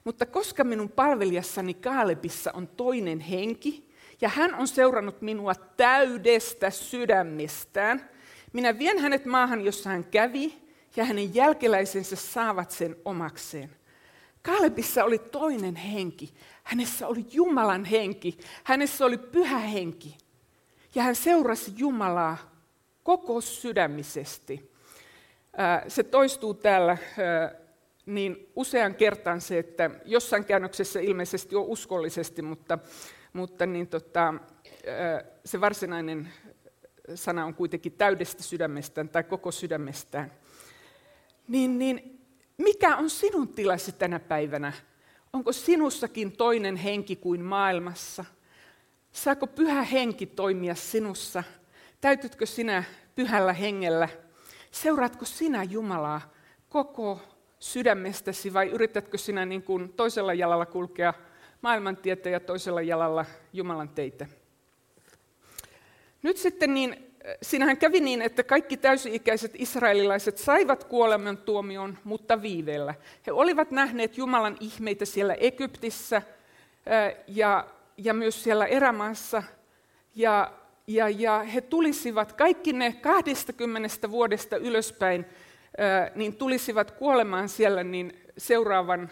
Mutta 0.04 0.26
koska 0.26 0.64
minun 0.64 0.88
palvelijassani 0.88 1.74
Kaalebissa 1.74 2.50
on 2.54 2.68
toinen 2.68 3.20
henki, 3.20 3.90
ja 4.20 4.28
hän 4.28 4.54
on 4.54 4.68
seurannut 4.68 5.22
minua 5.22 5.54
täydestä 5.54 6.70
sydämestään, 6.70 8.10
minä 8.52 8.78
vien 8.78 8.98
hänet 8.98 9.24
maahan, 9.24 9.64
jossa 9.64 9.90
hän 9.90 10.04
kävi, 10.04 10.54
ja 10.96 11.04
hänen 11.04 11.34
jälkeläisensä 11.34 12.16
saavat 12.16 12.70
sen 12.70 12.96
omakseen. 13.04 13.70
Kaalebissa 14.42 15.04
oli 15.04 15.18
toinen 15.18 15.76
henki. 15.76 16.34
Hänessä 16.62 17.06
oli 17.06 17.26
Jumalan 17.32 17.84
henki. 17.84 18.38
Hänessä 18.64 19.04
oli 19.04 19.18
pyhä 19.18 19.58
henki. 19.58 20.16
Ja 20.94 21.02
hän 21.02 21.16
seurasi 21.16 21.72
Jumalaa 21.76 22.53
koko 23.04 23.40
sydämisesti. 23.40 24.72
Se 25.88 26.02
toistuu 26.02 26.54
täällä 26.54 26.98
niin 28.06 28.50
usean 28.56 28.94
kertaan 28.94 29.40
se, 29.40 29.58
että 29.58 29.90
jossain 30.04 30.44
käännöksessä 30.44 31.00
ilmeisesti 31.00 31.56
on 31.56 31.64
uskollisesti, 31.64 32.42
mutta, 32.42 32.78
mutta 33.32 33.66
niin 33.66 33.86
tota, 33.86 34.34
se 35.44 35.60
varsinainen 35.60 36.28
sana 37.14 37.44
on 37.44 37.54
kuitenkin 37.54 37.92
täydestä 37.92 38.42
sydämestään 38.42 39.08
tai 39.08 39.24
koko 39.24 39.50
sydämestään. 39.50 40.32
Niin, 41.48 41.78
niin 41.78 42.26
mikä 42.58 42.96
on 42.96 43.10
sinun 43.10 43.48
tilasi 43.48 43.92
tänä 43.92 44.20
päivänä? 44.20 44.72
Onko 45.32 45.52
sinussakin 45.52 46.32
toinen 46.32 46.76
henki 46.76 47.16
kuin 47.16 47.40
maailmassa? 47.40 48.24
Saako 49.12 49.46
pyhä 49.46 49.82
henki 49.82 50.26
toimia 50.26 50.74
sinussa? 50.74 51.44
Täytytkö 52.04 52.46
sinä 52.46 52.84
pyhällä 53.14 53.52
hengellä? 53.52 54.08
Seuraatko 54.70 55.24
sinä 55.24 55.62
Jumalaa 55.62 56.32
koko 56.68 57.20
sydämestäsi 57.58 58.52
vai 58.52 58.68
yritätkö 58.68 59.18
sinä 59.18 59.46
niin 59.46 59.62
kuin 59.62 59.92
toisella 59.92 60.34
jalalla 60.34 60.66
kulkea 60.66 61.14
maailmantietä 61.62 62.30
ja 62.30 62.40
toisella 62.40 62.82
jalalla 62.82 63.24
Jumalan 63.52 63.88
teitä? 63.88 64.26
Nyt 66.22 66.36
sitten 66.36 66.74
niin 66.74 67.14
Siinähän 67.42 67.76
kävi 67.76 68.00
niin, 68.00 68.22
että 68.22 68.42
kaikki 68.42 68.76
täysi-ikäiset 68.76 69.52
israelilaiset 69.54 70.38
saivat 70.38 70.84
kuolemantuomion, 70.84 71.98
mutta 72.04 72.42
viiveellä. 72.42 72.94
He 73.26 73.32
olivat 73.32 73.70
nähneet 73.70 74.18
Jumalan 74.18 74.56
ihmeitä 74.60 75.04
siellä 75.04 75.34
Egyptissä 75.34 76.22
ja, 77.26 77.66
ja 77.96 78.14
myös 78.14 78.44
siellä 78.44 78.66
erämaassa. 78.66 79.42
Ja, 80.14 80.52
ja, 80.86 81.08
ja 81.08 81.42
he 81.42 81.60
tulisivat, 81.60 82.32
kaikki 82.32 82.72
ne 82.72 82.92
20 82.92 84.10
vuodesta 84.10 84.56
ylöspäin, 84.56 85.26
niin 86.14 86.36
tulisivat 86.36 86.90
kuolemaan 86.90 87.48
siellä 87.48 87.84
niin 87.84 88.12
seuraavan 88.38 89.10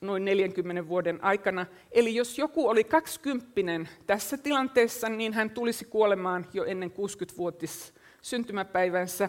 noin 0.00 0.24
40 0.24 0.88
vuoden 0.88 1.24
aikana. 1.24 1.66
Eli 1.92 2.14
jos 2.14 2.38
joku 2.38 2.68
oli 2.68 2.84
20 2.84 3.90
tässä 4.06 4.36
tilanteessa, 4.36 5.08
niin 5.08 5.32
hän 5.32 5.50
tulisi 5.50 5.84
kuolemaan 5.84 6.46
jo 6.52 6.64
ennen 6.64 6.90
60-vuotis 6.90 7.94
syntymäpäivänsä. 8.22 9.28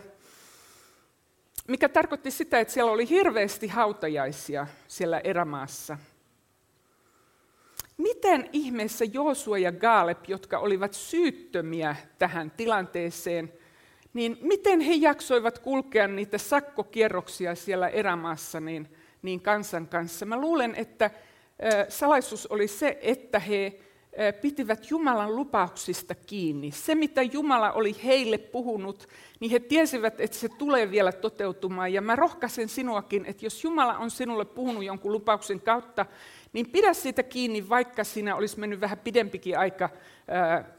Mikä 1.68 1.90
tarkoitti 1.90 2.32
sitä, 2.32 2.60
että 2.60 2.74
siellä 2.74 2.92
oli 2.92 3.10
hirveästi 3.10 3.68
hautajaisia 3.68 4.68
siellä 4.88 5.20
erämaassa. 5.20 5.98
Miten 8.04 8.50
ihmeessä 8.54 9.06
Joosua 9.06 9.58
ja 9.58 9.72
Gaalep, 9.72 10.20
jotka 10.28 10.60
olivat 10.60 10.94
syyttömiä 10.94 11.96
tähän 12.20 12.52
tilanteeseen, 12.52 13.54
niin 14.14 14.38
miten 14.42 14.80
he 14.80 14.94
jaksoivat 14.94 15.60
kulkea 15.60 16.08
niitä 16.08 16.38
sakkokierroksia 16.38 17.56
siellä 17.56 17.88
erämaassa, 17.88 18.60
niin 18.60 18.90
niin 19.22 19.42
kansan 19.42 19.88
kanssa. 19.88 20.26
Mä 20.26 20.42
luulen, 20.42 20.76
että 20.76 21.12
salaisuus 21.90 22.48
oli 22.48 22.68
se, 22.68 22.98
että 23.02 23.40
he 23.40 23.80
pitivät 24.42 24.92
Jumalan 24.92 25.36
lupauksista 25.36 26.16
kiinni. 26.16 26.72
Se, 26.72 26.96
mitä 26.96 27.22
Jumala 27.22 27.72
oli 27.72 27.96
heille 28.04 28.38
puhunut, 28.38 29.08
niin 29.40 29.52
he 29.52 29.60
tiesivät, 29.60 30.22
että 30.22 30.38
se 30.38 30.50
tulee 30.50 30.92
vielä 30.92 31.12
toteutumaan. 31.12 31.94
Ja 31.94 32.02
mä 32.02 32.16
rohkaisen 32.16 32.70
sinuakin, 32.70 33.26
että 33.26 33.46
jos 33.46 33.64
Jumala 33.64 33.98
on 33.98 34.12
sinulle 34.12 34.46
puhunut 34.46 34.84
jonkun 34.84 35.12
lupauksen 35.12 35.62
kautta, 35.62 36.06
niin 36.54 36.70
pidä 36.70 36.94
siitä 36.94 37.24
kiinni, 37.24 37.70
vaikka 37.70 38.04
siinä 38.04 38.36
olisi 38.36 38.60
mennyt 38.60 38.82
vähän 38.82 38.98
pidempikin 38.98 39.58
aika, 39.60 39.90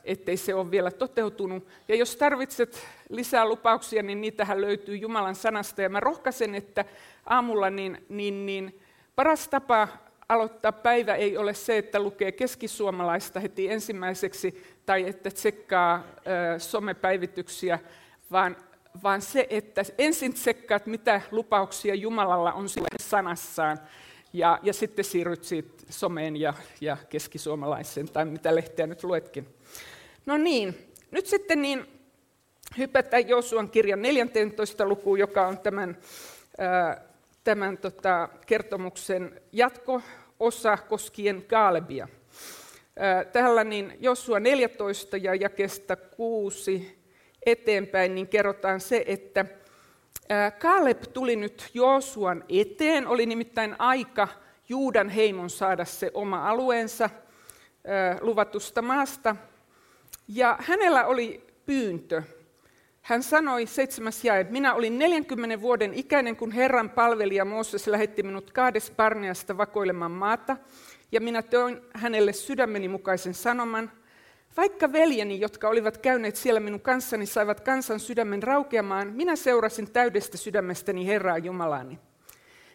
ettei 0.05 0.37
se 0.37 0.55
ole 0.55 0.71
vielä 0.71 0.91
toteutunut. 0.91 1.67
Ja 1.89 1.97
jos 1.97 2.17
tarvitset 2.17 2.87
lisää 3.09 3.49
lupauksia, 3.49 4.03
niin 4.03 4.21
niitähän 4.21 4.61
löytyy 4.61 4.97
Jumalan 4.97 5.35
sanasta. 5.35 5.83
Ja 5.83 5.89
mä 5.89 6.01
rohkaisen, 6.01 6.55
että 6.55 6.85
aamulla 7.27 7.71
niin, 7.71 8.05
niin, 8.09 8.47
niin 8.47 8.81
paras 9.17 9.49
tapa 9.49 9.89
aloittaa 10.29 10.73
päivä 10.73 11.15
ei 11.15 11.37
ole 11.37 11.55
se, 11.55 11.79
että 11.79 12.01
lukee 12.01 12.33
keskisuomalaista 12.33 13.41
heti 13.41 13.71
ensimmäiseksi 13.71 14.65
tai 14.87 15.09
että 15.09 15.31
tsekkaa 15.31 16.05
somepäivityksiä, 16.59 17.79
vaan, 18.33 18.57
vaan 19.03 19.23
se, 19.23 19.47
että 19.51 19.83
ensin 19.99 20.35
tsekkaat, 20.35 20.87
mitä 20.87 21.21
lupauksia 21.31 21.95
Jumalalla 21.95 22.53
on 22.53 22.69
sille 22.69 22.89
sanassaan, 23.01 23.79
ja, 24.35 24.59
ja 24.63 24.73
sitten 24.73 25.05
siirryt 25.05 25.45
siitä 25.45 25.85
someen 25.91 26.37
ja, 26.37 26.55
ja 26.81 26.97
keskisuomalaiseen, 27.09 28.09
tai 28.09 28.25
mitä 28.25 28.55
lehteä 28.55 28.87
nyt 28.87 29.05
luetkin. 29.05 29.47
No 30.27 30.37
niin, 30.37 30.93
nyt 31.11 31.27
sitten 31.27 31.63
niin 31.63 31.87
hypätään 32.79 33.29
Josuan 33.29 33.71
kirjan 33.71 34.03
14. 34.03 34.87
lukuun, 34.87 35.19
joka 35.19 35.47
on 35.47 35.59
tämän, 35.59 35.99
ää, 36.59 37.01
tämän 37.45 37.79
tota, 37.79 38.29
kertomuksen 38.47 39.41
jatko-osa 39.53 40.77
koskien 40.77 41.43
Kaalebia. 41.43 42.09
Ää, 42.97 43.25
täällä 43.25 43.65
niin 43.65 43.97
Josua 44.01 44.41
14 44.41 45.17
ja 45.17 45.35
jakesta 45.35 45.97
6 45.97 46.99
eteenpäin 47.47 48.15
niin 48.15 48.29
kerrotaan 48.29 48.81
se, 48.81 49.05
että 49.07 49.45
Kaaleb 50.59 51.03
tuli 51.13 51.37
nyt 51.37 51.71
Joosuan 51.75 52.45
eteen, 52.49 53.07
oli 53.07 53.27
nimittäin 53.27 53.77
aika 53.79 54.29
Juudan 54.69 55.09
heimon 55.09 55.51
saada 55.51 55.85
se 55.85 56.11
oma 56.15 56.49
alueensa 56.49 57.11
luvatusta 58.21 58.83
maasta. 58.83 59.37
Ja 60.29 60.57
hänellä 60.61 61.07
oli 61.07 61.47
pyyntö. 61.67 62.23
Hän 63.03 63.23
sanoi 63.23 63.67
seitsemäs 63.67 64.25
jae, 64.25 64.47
minä 64.51 64.75
olin 64.75 64.99
40 64.99 65.61
vuoden 65.61 65.95
ikäinen, 65.95 66.37
kun 66.37 66.53
Herran 66.53 66.91
palvelija 66.91 67.45
Mooses 67.45 67.87
lähetti 67.87 68.23
minut 68.23 68.51
Kaades 68.51 68.93
Barneasta 68.97 69.57
vakoilemaan 69.57 70.11
maata, 70.11 70.57
ja 71.13 71.21
minä 71.21 71.43
toin 71.43 71.81
hänelle 71.95 72.33
sydämeni 72.33 72.89
mukaisen 72.89 73.35
sanoman– 73.35 73.91
vaikka 74.57 74.93
veljeni, 74.93 75.41
jotka 75.41 75.69
olivat 75.69 75.99
käyneet 75.99 76.37
siellä 76.37 76.61
minun 76.61 76.81
kanssani, 76.81 77.27
saivat 77.27 77.61
kansan 77.61 78.01
sydämen 78.01 78.43
raukeamaan, 78.43 79.13
minä 79.13 79.37
seurasin 79.37 79.91
täydestä 79.91 80.37
sydämestäni 80.37 81.07
Herraa 81.07 81.39
Jumalani. 81.39 81.99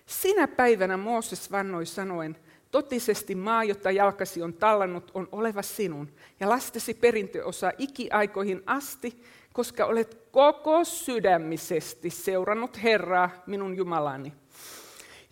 Sinä 0.06 0.48
päivänä 0.48 0.98
Mooses 0.98 1.52
vannoi 1.52 1.86
sanoen, 1.86 2.38
totisesti 2.72 3.36
maa, 3.36 3.64
jota 3.64 3.92
jalkasi 3.92 4.42
on 4.42 4.54
tallannut, 4.54 5.12
on 5.14 5.28
oleva 5.32 5.62
sinun, 5.62 6.10
ja 6.40 6.50
lastesi 6.50 6.94
perintöosa 6.94 7.72
ikiaikoihin 7.78 8.64
asti, 8.66 9.24
koska 9.54 9.86
olet 9.86 10.18
koko 10.32 10.84
sydämisesti 10.84 12.10
seurannut 12.10 12.84
Herraa, 12.84 13.30
minun 13.48 13.78
Jumalani. 13.78 14.34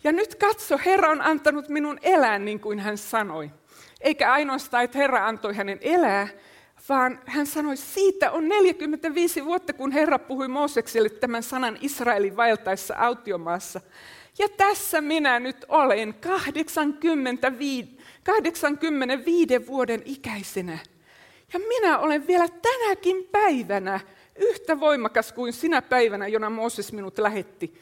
Ja 0.04 0.12
nyt 0.12 0.34
katso, 0.34 0.78
Herra 0.86 1.10
on 1.10 1.22
antanut 1.22 1.68
minun 1.68 1.98
elää 2.02 2.38
niin 2.38 2.60
kuin 2.60 2.78
hän 2.78 2.98
sanoi. 2.98 3.50
Eikä 4.00 4.32
ainoastaan, 4.32 4.84
että 4.84 4.98
Herra 4.98 5.26
antoi 5.26 5.54
hänen 5.54 5.78
elää, 5.80 6.28
vaan 6.88 7.20
hän 7.26 7.46
sanoi, 7.46 7.76
siitä 7.76 8.30
on 8.30 8.48
45 8.48 9.44
vuotta, 9.44 9.72
kun 9.72 9.92
Herra 9.92 10.18
puhui 10.18 10.48
Moosekselle 10.48 11.08
tämän 11.08 11.42
sanan 11.42 11.78
Israelin 11.80 12.36
vaeltaessa 12.36 12.94
autiomaassa. 12.98 13.80
Ja 14.38 14.48
tässä 14.48 15.00
minä 15.00 15.40
nyt 15.40 15.64
olen 15.68 16.14
85, 16.14 17.98
85 18.24 19.66
vuoden 19.66 20.02
ikäisenä. 20.04 20.78
Ja 21.52 21.58
minä 21.58 21.98
olen 21.98 22.26
vielä 22.26 22.48
tänäkin 22.48 23.24
päivänä 23.32 24.00
yhtä 24.36 24.80
voimakas 24.80 25.32
kuin 25.32 25.52
sinä 25.52 25.82
päivänä, 25.82 26.26
jona 26.28 26.50
Mooses 26.50 26.92
minut 26.92 27.18
lähetti. 27.18 27.74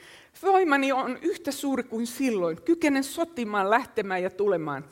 Voimani 0.43 0.93
on 0.93 1.19
yhtä 1.23 1.53
suuri 1.53 1.83
kuin 1.83 2.07
silloin. 2.07 2.63
Kykenen 2.63 3.05
sotimaan, 3.05 3.71
lähtemään 3.71 4.23
ja 4.23 4.31
tulemaan. 4.31 4.85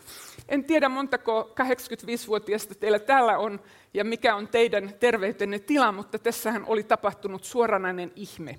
En 0.49 0.65
tiedä 0.65 0.89
montako 0.89 1.55
85-vuotiaista 1.61 2.75
teillä 2.75 2.99
täällä 2.99 3.39
on 3.39 3.61
ja 3.95 4.05
mikä 4.05 4.37
on 4.37 4.49
teidän 4.49 4.95
terveytenne 5.01 5.59
tila, 5.59 5.93
mutta 5.93 6.19
tässähän 6.19 6.65
oli 6.67 6.83
tapahtunut 6.83 7.45
suoranainen 7.45 8.13
ihme. 8.17 8.59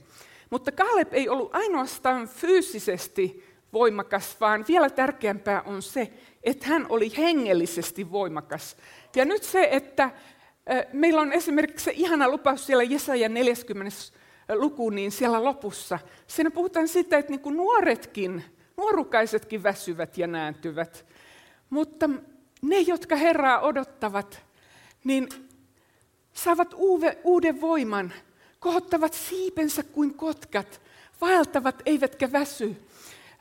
Mutta 0.50 0.72
Kaleb 0.72 1.14
ei 1.14 1.30
ollut 1.30 1.56
ainoastaan 1.56 2.28
fyysisesti 2.28 3.44
voimakas, 3.74 4.38
vaan 4.42 4.66
vielä 4.68 4.90
tärkeämpää 4.90 5.62
on 5.62 5.82
se, 5.82 6.12
että 6.44 6.68
hän 6.68 6.86
oli 6.90 7.18
hengellisesti 7.18 8.12
voimakas. 8.12 8.78
Ja 9.16 9.26
nyt 9.26 9.44
se, 9.44 9.68
että 9.72 10.12
meillä 10.94 11.22
on 11.22 11.34
esimerkiksi 11.34 11.84
se 11.84 11.92
ihana 11.96 12.30
lupaus 12.30 12.66
siellä 12.66 12.84
Jesaja 12.84 13.30
40 13.30 13.92
luku, 14.54 14.90
niin 14.90 15.12
siellä 15.12 15.44
lopussa. 15.44 16.00
Siinä 16.28 16.52
puhutaan 16.52 16.88
siitä, 16.88 17.18
että 17.18 17.32
niin 17.32 17.40
kuin 17.40 17.58
nuoretkin, 17.58 18.44
nuorukaisetkin 18.78 19.64
väsyvät 19.64 20.18
ja 20.18 20.28
nääntyvät. 20.28 21.06
Mutta 21.70 22.10
ne, 22.62 22.80
jotka 22.80 23.16
Herraa 23.16 23.60
odottavat, 23.60 24.42
niin 25.04 25.30
saavat 26.34 26.76
uuden 27.24 27.62
voiman, 27.62 28.14
kohottavat 28.60 29.14
siipensä 29.14 29.84
kuin 29.84 30.14
kotkat, 30.14 30.82
vaeltavat 31.22 31.82
eivätkä 31.86 32.32
väsy. 32.32 32.76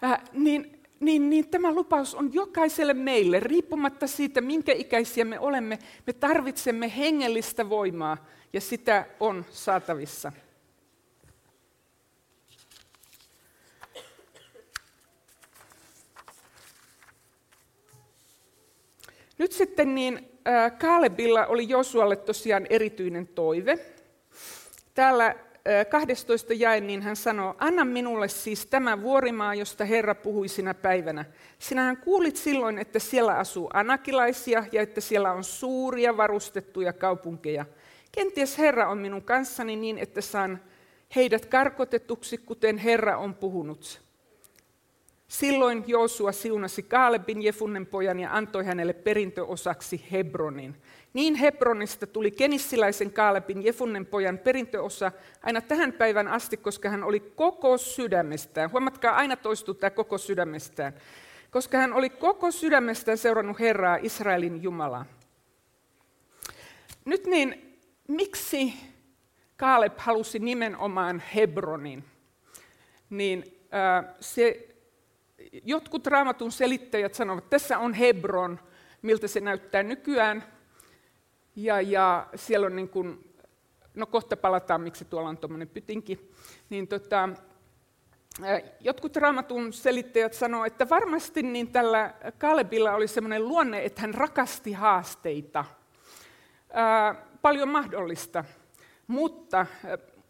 Äh, 0.04 0.20
niin, 0.32 0.82
niin, 1.00 1.30
niin 1.30 1.49
tämä 1.49 1.75
lupaus 1.75 2.14
on 2.14 2.34
jokaiselle 2.34 2.94
meille, 2.94 3.40
riippumatta 3.40 4.06
siitä, 4.06 4.40
minkä 4.40 4.73
ikäisiä 4.73 5.25
me 5.25 5.38
olemme. 5.38 5.78
Me 6.06 6.12
tarvitsemme 6.12 6.96
hengellistä 6.96 7.68
voimaa 7.68 8.16
ja 8.52 8.61
sitä 8.61 9.06
on 9.20 9.44
saatavissa. 9.50 10.32
Nyt 19.44 19.52
sitten 19.52 19.94
niin 19.94 20.28
Kaalebilla 20.78 21.46
oli 21.46 21.68
Josualle 21.68 22.16
tosiaan 22.16 22.66
erityinen 22.70 23.26
toive. 23.26 23.78
Täällä 24.94 25.34
12 25.90 26.54
jae, 26.54 26.80
niin 26.80 27.02
hän 27.02 27.16
sanoo, 27.16 27.54
anna 27.58 27.84
minulle 27.84 28.28
siis 28.28 28.66
tämä 28.66 29.02
vuorimaa, 29.02 29.54
josta 29.54 29.84
Herra 29.84 30.14
puhui 30.14 30.48
sinä 30.48 30.74
päivänä. 30.74 31.24
Sinähän 31.58 31.96
kuulit 31.96 32.36
silloin, 32.36 32.78
että 32.78 32.98
siellä 32.98 33.34
asuu 33.34 33.70
anakilaisia 33.72 34.64
ja 34.72 34.82
että 34.82 35.00
siellä 35.00 35.32
on 35.32 35.44
suuria 35.44 36.16
varustettuja 36.16 36.92
kaupunkeja. 36.92 37.66
Kenties 38.12 38.58
Herra 38.58 38.88
on 38.88 38.98
minun 38.98 39.22
kanssani 39.22 39.76
niin, 39.76 39.98
että 39.98 40.20
saan 40.20 40.60
heidät 41.16 41.46
karkotetuksi, 41.46 42.38
kuten 42.38 42.78
Herra 42.78 43.16
on 43.18 43.34
puhunut. 43.34 44.03
Silloin 45.28 45.84
Joosua 45.86 46.32
siunasi 46.32 46.82
Kaalebin 46.82 47.42
Jefunnen 47.42 47.86
pojan 47.86 48.20
ja 48.20 48.36
antoi 48.36 48.64
hänelle 48.64 48.92
perintöosaksi 48.92 50.06
Hebronin. 50.12 50.76
Niin 51.12 51.34
Hebronista 51.34 52.06
tuli 52.06 52.30
kenissiläisen 52.30 53.12
Kaalebin 53.12 53.64
Jefunnen 53.64 54.06
pojan 54.06 54.38
perintöosa 54.38 55.12
aina 55.42 55.60
tähän 55.60 55.92
päivän 55.92 56.28
asti, 56.28 56.56
koska 56.56 56.88
hän 56.88 57.04
oli 57.04 57.20
koko 57.20 57.78
sydämestään. 57.78 58.72
Huomatkaa, 58.72 59.16
aina 59.16 59.37
toistuu 59.37 59.74
tämä 59.74 59.90
koko 59.90 60.18
sydämestään. 60.18 60.92
Koska 61.50 61.78
hän 61.78 61.92
oli 61.92 62.10
koko 62.10 62.50
sydämestään 62.50 63.18
seurannut 63.18 63.60
Herraa, 63.60 63.98
Israelin 64.02 64.62
Jumalaa. 64.62 65.06
Nyt 67.04 67.26
niin, 67.26 67.78
miksi 68.08 68.74
Kaaleb 69.56 69.94
halusi 69.96 70.38
nimenomaan 70.38 71.22
Hebronin? 71.34 72.04
Niin 73.10 73.44
äh, 73.74 74.14
se 74.20 74.73
jotkut 75.52 76.07
raamatun 76.07 76.52
selittäjät 76.52 77.14
sanovat, 77.14 77.44
että 77.44 77.50
tässä 77.50 77.78
on 77.78 77.94
Hebron, 77.94 78.61
miltä 79.02 79.28
se 79.28 79.40
näyttää 79.40 79.83
nykyään. 79.83 80.44
Ja, 81.57 81.80
ja 81.80 82.26
siellä 82.35 82.66
on 82.66 82.76
niin 82.76 82.88
kuin, 82.88 83.35
no 83.94 84.07
kohta 84.07 84.37
palataan, 84.37 84.80
miksi 84.80 85.04
tuolla 85.04 85.28
on 85.28 85.38
tuommoinen 85.38 85.68
pytinki. 85.68 86.30
Niin 86.70 86.88
tota, 86.88 87.28
jotkut 88.80 89.16
raamatun 89.16 89.72
selittäjät 89.72 90.35
sanovat, 90.35 90.66
että 90.66 90.88
varmasti 90.88 91.42
niin 91.42 91.72
tällä 91.72 92.14
Kalebilla 92.38 92.94
oli 92.94 93.09
sellainen 93.09 93.48
luonne, 93.48 93.85
että 93.85 94.00
hän 94.00 94.14
rakasti 94.14 94.72
haasteita. 94.72 95.64
Ää, 96.72 97.14
paljon 97.42 97.68
mahdollista. 97.68 98.44
Mutta 99.07 99.66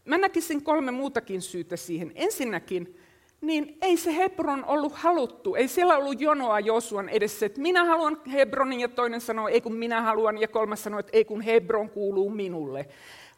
mä 0.05 0.19
näkisin 0.19 0.65
kolme 0.65 0.91
muutakin 0.91 1.43
syytä 1.43 1.77
siihen. 1.77 2.13
Ensinnäkin 2.15 3.01
niin 3.45 3.79
ei 3.83 3.97
se 3.97 4.17
Hebron 4.17 4.65
ollut 4.65 4.93
haluttu. 4.93 5.55
Ei 5.55 5.69
siellä 5.69 5.97
ollut 5.97 6.21
jonoa 6.21 6.61
Josuan 6.61 7.09
edessä, 7.09 7.47
että 7.47 7.61
minä 7.61 7.85
haluan 7.85 8.21
Hebronin 8.33 8.81
ja 8.81 8.89
toinen 8.89 9.21
sanoi, 9.21 9.53
ei 9.53 9.61
kun 9.61 9.75
minä 9.75 10.03
haluan 10.03 10.39
ja 10.39 10.49
kolmas 10.49 10.83
sanoi, 10.83 11.01
että 11.01 11.17
ei 11.17 11.25
kun 11.25 11.41
Hebron 11.41 11.91
kuuluu 11.91 12.31
minulle. 12.31 12.87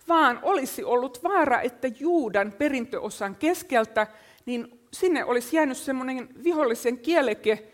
Vaan 0.09 0.39
olisi 0.43 0.85
ollut 0.85 1.23
vaara, 1.23 1.61
että 1.61 1.89
Juudan 1.99 2.53
perintöosan 2.53 3.37
keskeltä, 3.37 4.07
niin 4.47 4.81
sinne 4.93 5.25
olisi 5.25 5.57
jäänyt 5.57 5.77
semmoinen 5.77 6.29
vihollisen 6.45 6.99
kieleke, 6.99 7.73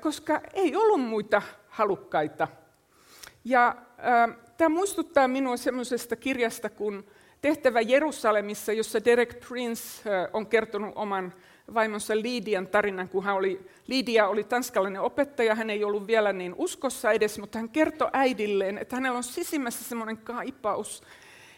koska 0.00 0.40
ei 0.54 0.76
ollut 0.76 1.00
muita 1.00 1.42
halukkaita. 1.68 2.48
Ja 3.44 3.68
äh, 3.68 4.36
tämä 4.56 4.68
muistuttaa 4.68 5.28
minua 5.28 5.56
semmoisesta 5.56 6.16
kirjasta 6.16 6.70
kuin 6.70 7.04
Tehtävä 7.42 7.80
Jerusalemissa, 7.80 8.72
jossa 8.72 9.04
Derek 9.04 9.40
Prince 9.48 9.82
äh, 10.10 10.28
on 10.32 10.46
kertonut 10.46 10.92
oman 10.94 11.32
vaimonsa 11.74 12.16
Lidian 12.16 12.66
tarinan, 12.66 13.08
kun 13.08 13.24
hän 13.24 13.34
oli, 13.34 13.66
Lidia 13.86 14.28
oli 14.28 14.44
tanskalainen 14.44 15.00
opettaja, 15.00 15.54
hän 15.54 15.70
ei 15.70 15.84
ollut 15.84 16.06
vielä 16.06 16.32
niin 16.32 16.54
uskossa 16.56 17.12
edes, 17.12 17.38
mutta 17.38 17.58
hän 17.58 17.68
kertoi 17.68 18.10
äidilleen, 18.12 18.78
että 18.78 18.96
hänellä 18.96 19.16
on 19.16 19.24
sisimmässä 19.24 19.84
semmoinen 19.84 20.16
kaipaus, 20.16 21.02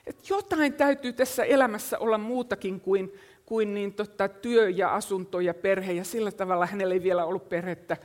että 0.07 0.25
jotain 0.31 0.73
täytyy 0.73 1.13
tässä 1.13 1.45
elämässä 1.45 1.99
olla 1.99 2.19
muutakin 2.19 2.81
kuin, 2.81 3.15
kuin 3.47 3.75
niin 3.75 3.95
tota, 3.95 4.29
työ 4.29 4.69
ja 4.69 4.95
asunto 4.95 5.41
ja 5.41 5.55
perhe, 5.55 5.93
ja 5.93 6.05
sillä 6.05 6.33
tavalla 6.33 6.67
hänellä 6.67 6.95
ei 6.95 7.03
vielä 7.03 7.25
ollut 7.25 7.49
perhettä, 7.49 7.97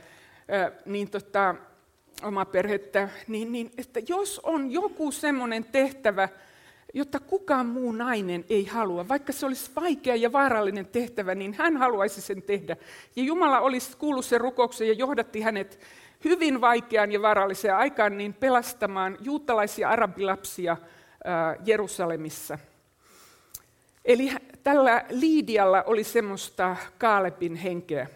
niin 0.86 1.10
tota, 1.10 1.54
oma 2.22 2.44
perhettä, 2.44 3.08
niin, 3.28 3.52
niin 3.52 3.70
että 3.78 4.00
jos 4.08 4.40
on 4.42 4.70
joku 4.70 5.12
semmoinen 5.12 5.64
tehtävä, 5.64 6.28
jota 6.94 7.20
kukaan 7.20 7.66
muu 7.66 7.92
nainen 7.92 8.44
ei 8.48 8.66
halua. 8.66 9.08
Vaikka 9.08 9.32
se 9.32 9.46
olisi 9.46 9.70
vaikea 9.76 10.16
ja 10.16 10.32
vaarallinen 10.32 10.86
tehtävä, 10.86 11.34
niin 11.34 11.54
hän 11.54 11.76
haluaisi 11.76 12.20
sen 12.20 12.42
tehdä. 12.42 12.76
Ja 13.16 13.22
Jumala 13.22 13.60
olisi 13.60 13.96
kuullut 13.96 14.24
sen 14.24 14.40
rukouksen 14.40 14.88
ja 14.88 14.92
johdatti 14.92 15.40
hänet 15.40 15.80
hyvin 16.24 16.60
vaikeaan 16.60 17.12
ja 17.12 17.22
vaaralliseen 17.22 17.76
aikaan 17.76 18.18
niin 18.18 18.34
pelastamaan 18.34 19.18
juutalaisia 19.20 19.88
arabilapsia 19.88 20.76
Jerusalemissa. 21.64 22.58
Eli 24.04 24.32
tällä 24.62 25.04
Liidialla 25.10 25.82
oli 25.82 26.04
semmoista 26.04 26.76
Kaalepin 26.98 27.56
henkeä 27.56 28.06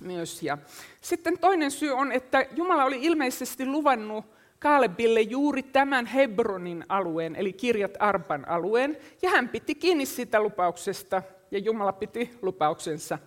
myös. 0.00 0.42
Ja 0.42 0.58
sitten 1.00 1.38
toinen 1.38 1.70
syy 1.70 1.90
on, 1.90 2.12
että 2.12 2.46
Jumala 2.56 2.84
oli 2.84 2.98
ilmeisesti 3.02 3.66
luvannut 3.66 4.24
Kaalebille 4.62 5.20
juuri 5.20 5.62
tämän 5.62 6.06
Hebronin 6.06 6.84
alueen, 6.88 7.36
eli 7.36 7.52
kirjat 7.52 7.94
Arpan 7.98 8.48
alueen, 8.48 8.96
ja 9.22 9.30
hän 9.30 9.48
piti 9.48 9.74
kiinni 9.74 10.06
siitä 10.06 10.40
lupauksesta, 10.40 11.22
ja 11.50 11.58
Jumala 11.58 11.92
piti 11.92 12.30
lupauksensa. 12.42 13.18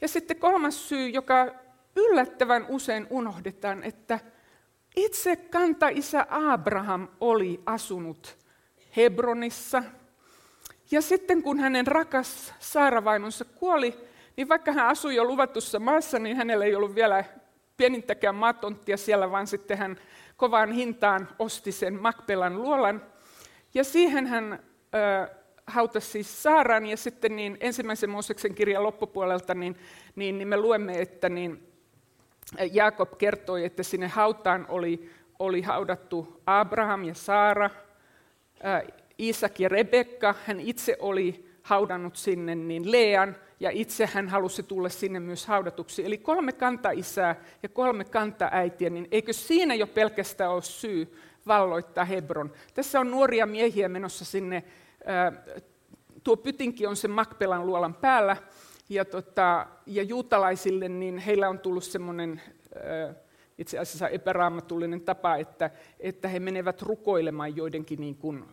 Ja 0.00 0.08
sitten 0.08 0.36
kolmas 0.36 0.88
syy, 0.88 1.08
joka 1.08 1.54
yllättävän 1.96 2.66
usein 2.68 3.06
unohdetaan, 3.10 3.82
että 3.84 4.20
itse 4.96 5.36
kanta-isä 5.36 6.26
Abraham 6.30 7.08
oli 7.20 7.60
asunut 7.66 8.38
Hebronissa. 8.96 9.82
Ja 10.90 11.02
sitten 11.02 11.42
kun 11.42 11.60
hänen 11.60 11.86
rakas 11.86 12.54
Saaravaimonsa 12.58 13.44
kuoli, 13.44 13.94
niin 14.36 14.48
vaikka 14.48 14.72
hän 14.72 14.86
asui 14.86 15.14
jo 15.14 15.24
luvatussa 15.24 15.78
maassa, 15.78 16.18
niin 16.18 16.36
hänellä 16.36 16.64
ei 16.64 16.74
ollut 16.74 16.94
vielä 16.94 17.24
pienintäkään 17.76 18.34
maatonttia 18.34 18.96
siellä, 18.96 19.30
vaan 19.30 19.46
sitten 19.46 19.78
hän 19.78 19.96
kovaan 20.36 20.72
hintaan 20.72 21.28
osti 21.38 21.72
sen 21.72 22.02
Makpelan 22.02 22.62
luolan. 22.62 23.02
Ja 23.74 23.84
siihen 23.84 24.26
hän 24.26 24.62
ö, 24.94 25.28
hautasi 25.66 26.06
siis 26.06 26.42
Saaran 26.42 26.86
ja 26.86 26.96
sitten 26.96 27.36
niin 27.36 27.56
ensimmäisen 27.60 28.10
Mooseksen 28.10 28.54
kirjan 28.54 28.82
loppupuolelta 28.82 29.54
niin, 29.54 29.76
niin, 30.16 30.38
niin 30.38 30.48
me 30.48 30.56
luemme, 30.56 31.00
että 31.00 31.28
niin 31.28 31.72
Jaakob 32.72 33.18
kertoi, 33.18 33.64
että 33.64 33.82
sinne 33.82 34.08
hautaan 34.08 34.66
oli, 34.68 35.10
oli 35.38 35.62
haudattu 35.62 36.42
Abraham 36.46 37.04
ja 37.04 37.14
Saara, 37.14 37.70
Isak 39.18 39.60
ja 39.60 39.68
Rebekka. 39.68 40.34
Hän 40.46 40.60
itse 40.60 40.96
oli 41.00 41.51
haudannut 41.62 42.16
sinne 42.16 42.54
niin 42.54 42.92
Lean 42.92 43.36
ja 43.60 43.70
itse 43.70 44.08
hän 44.12 44.28
halusi 44.28 44.62
tulla 44.62 44.88
sinne 44.88 45.20
myös 45.20 45.46
haudatuksi. 45.46 46.06
Eli 46.06 46.18
kolme 46.18 46.52
kantaisää 46.52 47.36
ja 47.62 47.68
kolme 47.68 48.04
kantaäitiä, 48.04 48.90
niin 48.90 49.08
eikö 49.10 49.32
siinä 49.32 49.74
jo 49.74 49.86
pelkästään 49.86 50.50
ole 50.50 50.62
syy 50.62 51.18
valloittaa 51.46 52.04
Hebron? 52.04 52.52
Tässä 52.74 53.00
on 53.00 53.10
nuoria 53.10 53.46
miehiä 53.46 53.88
menossa 53.88 54.24
sinne, 54.24 54.64
tuo 56.24 56.36
pytinki 56.36 56.86
on 56.86 56.96
sen 56.96 57.10
Makpelan 57.10 57.66
luolan 57.66 57.94
päällä, 57.94 58.36
ja, 58.88 59.04
tota, 59.04 59.66
ja 59.86 60.02
juutalaisille 60.02 60.88
niin 60.88 61.18
heillä 61.18 61.48
on 61.48 61.58
tullut 61.58 61.84
semmoinen 61.84 62.40
itse 63.58 63.78
asiassa 63.78 64.08
epäraamatullinen 64.08 65.00
tapa, 65.00 65.36
että, 65.36 65.70
että 66.00 66.28
he 66.28 66.40
menevät 66.40 66.82
rukoilemaan 66.82 67.56
joidenkin 67.56 68.00
niin 68.00 68.14
kuin, 68.14 68.44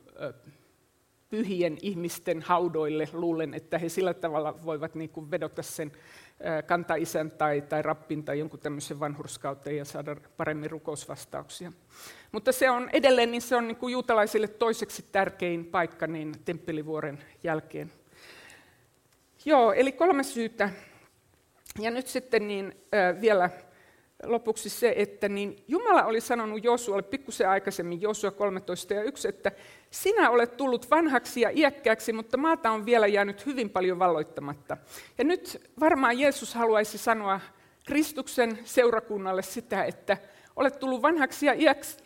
pyhien 1.29 1.77
ihmisten 1.81 2.41
haudoille. 2.41 3.07
Luulen, 3.13 3.53
että 3.53 3.77
he 3.77 3.89
sillä 3.89 4.13
tavalla 4.13 4.65
voivat 4.65 4.95
niin 4.95 5.09
kuin 5.09 5.31
vedota 5.31 5.61
sen 5.61 5.91
kantaisän 6.65 7.31
tai, 7.31 7.61
tai 7.61 7.81
rappin 7.81 8.23
tai 8.23 8.39
jonkun 8.39 8.59
tämmöisen 8.59 8.99
vanhurskautta 8.99 9.71
ja 9.71 9.85
saada 9.85 10.15
paremmin 10.37 10.71
rukousvastauksia. 10.71 11.71
Mutta 12.31 12.51
se 12.51 12.69
on 12.69 12.89
edelleen 12.93 13.31
niin 13.31 13.41
se 13.41 13.55
on 13.55 13.67
niin 13.67 13.77
kuin 13.77 13.91
juutalaisille 13.91 14.47
toiseksi 14.47 15.05
tärkein 15.11 15.65
paikka 15.65 16.07
niin 16.07 16.33
temppelivuoren 16.45 17.23
jälkeen. 17.43 17.91
Joo, 19.45 19.73
eli 19.73 19.91
kolme 19.91 20.23
syytä. 20.23 20.69
Ja 21.79 21.91
nyt 21.91 22.07
sitten 22.07 22.47
niin, 22.47 22.75
äh, 22.95 23.21
vielä 23.21 23.49
lopuksi 24.23 24.69
se, 24.69 24.93
että 24.95 25.29
niin 25.29 25.63
Jumala 25.67 26.03
oli 26.03 26.21
sanonut 26.21 26.63
Josualle 26.63 27.03
pikkusen 27.03 27.49
aikaisemmin, 27.49 28.01
Josua 28.01 28.31
13 28.31 28.93
ja 28.93 29.03
1, 29.03 29.27
että 29.27 29.51
sinä 29.91 30.29
olet 30.29 30.57
tullut 30.57 30.91
vanhaksi 30.91 31.41
ja 31.41 31.49
iäkkääksi, 31.55 32.13
mutta 32.13 32.37
maata 32.37 32.71
on 32.71 32.85
vielä 32.85 33.07
jäänyt 33.07 33.45
hyvin 33.45 33.69
paljon 33.69 33.99
valloittamatta. 33.99 34.77
Ja 35.17 35.23
nyt 35.23 35.71
varmaan 35.79 36.19
Jeesus 36.19 36.53
haluaisi 36.55 36.97
sanoa 36.97 37.39
Kristuksen 37.85 38.59
seurakunnalle 38.63 39.41
sitä, 39.41 39.83
että 39.83 40.17
olet 40.55 40.79
tullut 40.79 41.01
vanhaksi 41.01 41.45
ja 41.45 41.53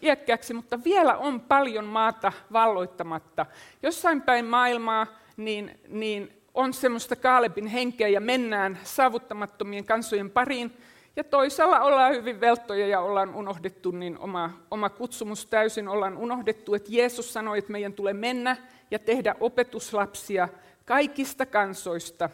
iäkkääksi, 0.02 0.54
mutta 0.54 0.84
vielä 0.84 1.18
on 1.18 1.42
paljon 1.42 1.86
maata 1.86 2.32
valloittamatta. 2.54 3.46
Jossain 3.84 4.22
päin 4.22 4.46
maailmaa 4.46 5.08
niin, 5.38 5.80
niin 5.88 6.34
on 6.54 6.74
semmoista 6.74 7.16
Kaalebin 7.16 7.68
henkeä 7.68 8.08
ja 8.08 8.22
mennään 8.22 8.80
saavuttamattomien 8.84 9.86
kansojen 9.86 10.30
pariin, 10.30 10.78
ja 11.16 11.24
toisaalla 11.24 11.80
ollaan 11.82 12.14
hyvin 12.14 12.42
velttoja 12.42 12.88
ja 12.88 13.00
ollaan 13.00 13.36
unohdettu 13.36 13.92
niin 13.92 14.18
oma, 14.18 14.50
oma 14.72 14.90
kutsumus 14.90 15.46
täysin. 15.46 15.88
Ollaan 15.88 16.18
unohdettu, 16.18 16.74
että 16.74 16.90
Jeesus 16.92 17.34
sanoi, 17.34 17.58
että 17.58 17.72
meidän 17.72 17.94
tulee 17.94 18.14
mennä 18.14 18.58
ja 18.92 19.00
tehdä 19.00 19.36
opetuslapsia 19.40 20.50
kaikista 20.86 21.46
kansoista. 21.46 22.30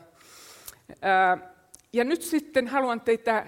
Ja 1.93 2.03
nyt 2.03 2.21
sitten 2.21 2.67
haluan 2.67 3.01
teitä, 3.01 3.45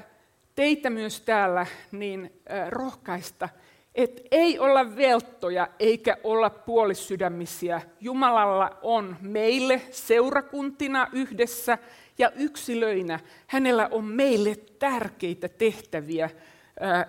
teitä 0.56 0.90
myös 0.90 1.22
täällä 1.22 1.66
niin 1.92 2.42
rohkaista, 2.70 3.50
että 3.96 4.22
ei 4.32 4.60
olla 4.60 4.96
velttoja 4.96 5.68
eikä 5.80 6.18
olla 6.24 6.50
puolisydämisiä. 6.50 7.82
Jumalalla 8.00 8.78
on 8.82 9.16
meille 9.22 9.82
seurakuntina 9.92 11.08
yhdessä 11.12 11.78
ja 12.18 12.32
yksilöinä 12.36 13.20
hänellä 13.48 13.88
on 13.92 14.06
meille 14.06 14.56
tärkeitä 14.80 15.50
tehtäviä. 15.50 16.30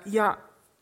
Ja, 0.07 0.39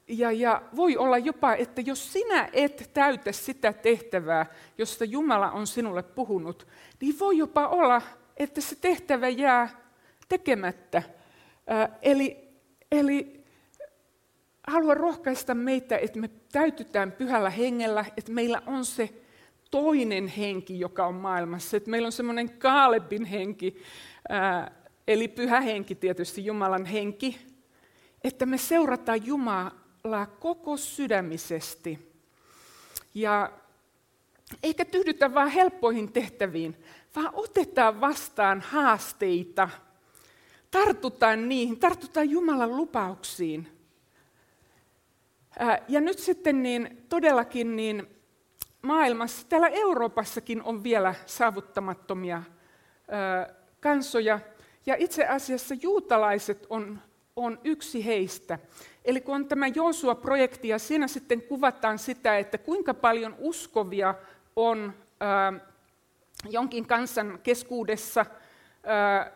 ja, 0.08 0.32
ja 0.32 0.62
voi 0.76 0.96
olla 0.96 1.18
jopa, 1.18 1.54
että 1.54 1.80
jos 1.80 2.12
sinä 2.12 2.48
et 2.52 2.90
täytä 2.94 3.32
sitä 3.32 3.72
tehtävää, 3.72 4.46
josta 4.78 5.04
Jumala 5.04 5.50
on 5.50 5.66
sinulle 5.66 6.02
puhunut, 6.02 6.66
niin 7.00 7.18
voi 7.18 7.38
jopa 7.38 7.68
olla, 7.68 8.02
että 8.36 8.60
se 8.60 8.76
tehtävä 8.76 9.28
jää 9.28 9.68
tekemättä. 10.28 11.02
Eli, 12.02 12.48
eli 12.92 13.39
haluan 14.70 14.96
rohkaista 14.96 15.54
meitä, 15.54 15.98
että 15.98 16.18
me 16.18 16.30
täytytään 16.52 17.12
pyhällä 17.12 17.50
hengellä, 17.50 18.04
että 18.16 18.32
meillä 18.32 18.62
on 18.66 18.84
se 18.84 19.10
toinen 19.70 20.28
henki, 20.28 20.80
joka 20.80 21.06
on 21.06 21.14
maailmassa. 21.14 21.76
Että 21.76 21.90
meillä 21.90 22.06
on 22.06 22.12
semmoinen 22.12 22.50
Kaalebin 22.50 23.24
henki, 23.24 23.82
eli 25.08 25.28
pyhä 25.28 25.60
henki 25.60 25.94
tietysti, 25.94 26.44
Jumalan 26.44 26.84
henki, 26.84 27.38
että 28.24 28.46
me 28.46 28.58
seurataan 28.58 29.26
Jumalaa 29.26 30.26
koko 30.40 30.76
sydämisesti. 30.76 32.12
Ja 33.14 33.52
eikä 34.62 34.84
tyhdytä 34.84 35.34
vain 35.34 35.50
helppoihin 35.50 36.12
tehtäviin, 36.12 36.76
vaan 37.16 37.30
otetaan 37.32 38.00
vastaan 38.00 38.60
haasteita. 38.60 39.68
Tartutaan 40.70 41.48
niihin, 41.48 41.80
tartutaan 41.80 42.30
Jumalan 42.30 42.76
lupauksiin. 42.76 43.79
Ja 45.88 46.00
nyt 46.00 46.18
sitten 46.18 46.62
niin, 46.62 47.04
todellakin 47.08 47.76
niin 47.76 48.06
maailmassa, 48.82 49.46
täällä 49.48 49.68
Euroopassakin 49.68 50.62
on 50.62 50.82
vielä 50.82 51.14
saavuttamattomia 51.26 52.42
kansoja, 53.80 54.40
ja 54.86 54.94
itse 54.98 55.26
asiassa 55.26 55.74
juutalaiset 55.82 56.66
on, 56.70 56.98
on 57.36 57.58
yksi 57.64 58.06
heistä. 58.06 58.58
Eli 59.04 59.20
kun 59.20 59.34
on 59.34 59.46
tämä 59.46 59.66
Joosua-projekti, 59.66 60.68
ja 60.68 60.78
siinä 60.78 61.08
sitten 61.08 61.42
kuvataan 61.42 61.98
sitä, 61.98 62.38
että 62.38 62.58
kuinka 62.58 62.94
paljon 62.94 63.36
uskovia 63.38 64.14
on 64.56 64.94
ää, 65.20 65.52
jonkin 66.50 66.86
kansan 66.86 67.40
keskuudessa, 67.42 68.26
ää, 68.84 69.32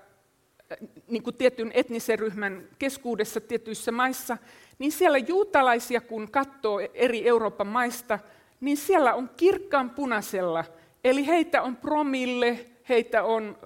niin 1.08 1.22
kuin 1.22 1.37
tietyn 1.37 1.70
etnisen 1.74 2.18
ryhmän 2.18 2.68
keskuudessa 2.78 3.40
tietyissä 3.40 3.92
maissa, 3.92 4.38
niin 4.78 4.92
siellä 4.92 5.18
juutalaisia, 5.18 6.00
kun 6.00 6.30
katsoo 6.30 6.80
eri 6.94 7.28
Euroopan 7.28 7.66
maista, 7.66 8.18
niin 8.60 8.76
siellä 8.76 9.14
on 9.14 9.30
kirkkaan 9.37 9.90
punaisella. 9.90 10.64
Eli 11.04 11.26
heitä 11.26 11.62
on 11.62 11.76
promille, 11.76 12.66
heitä 12.88 13.22
on 13.22 13.58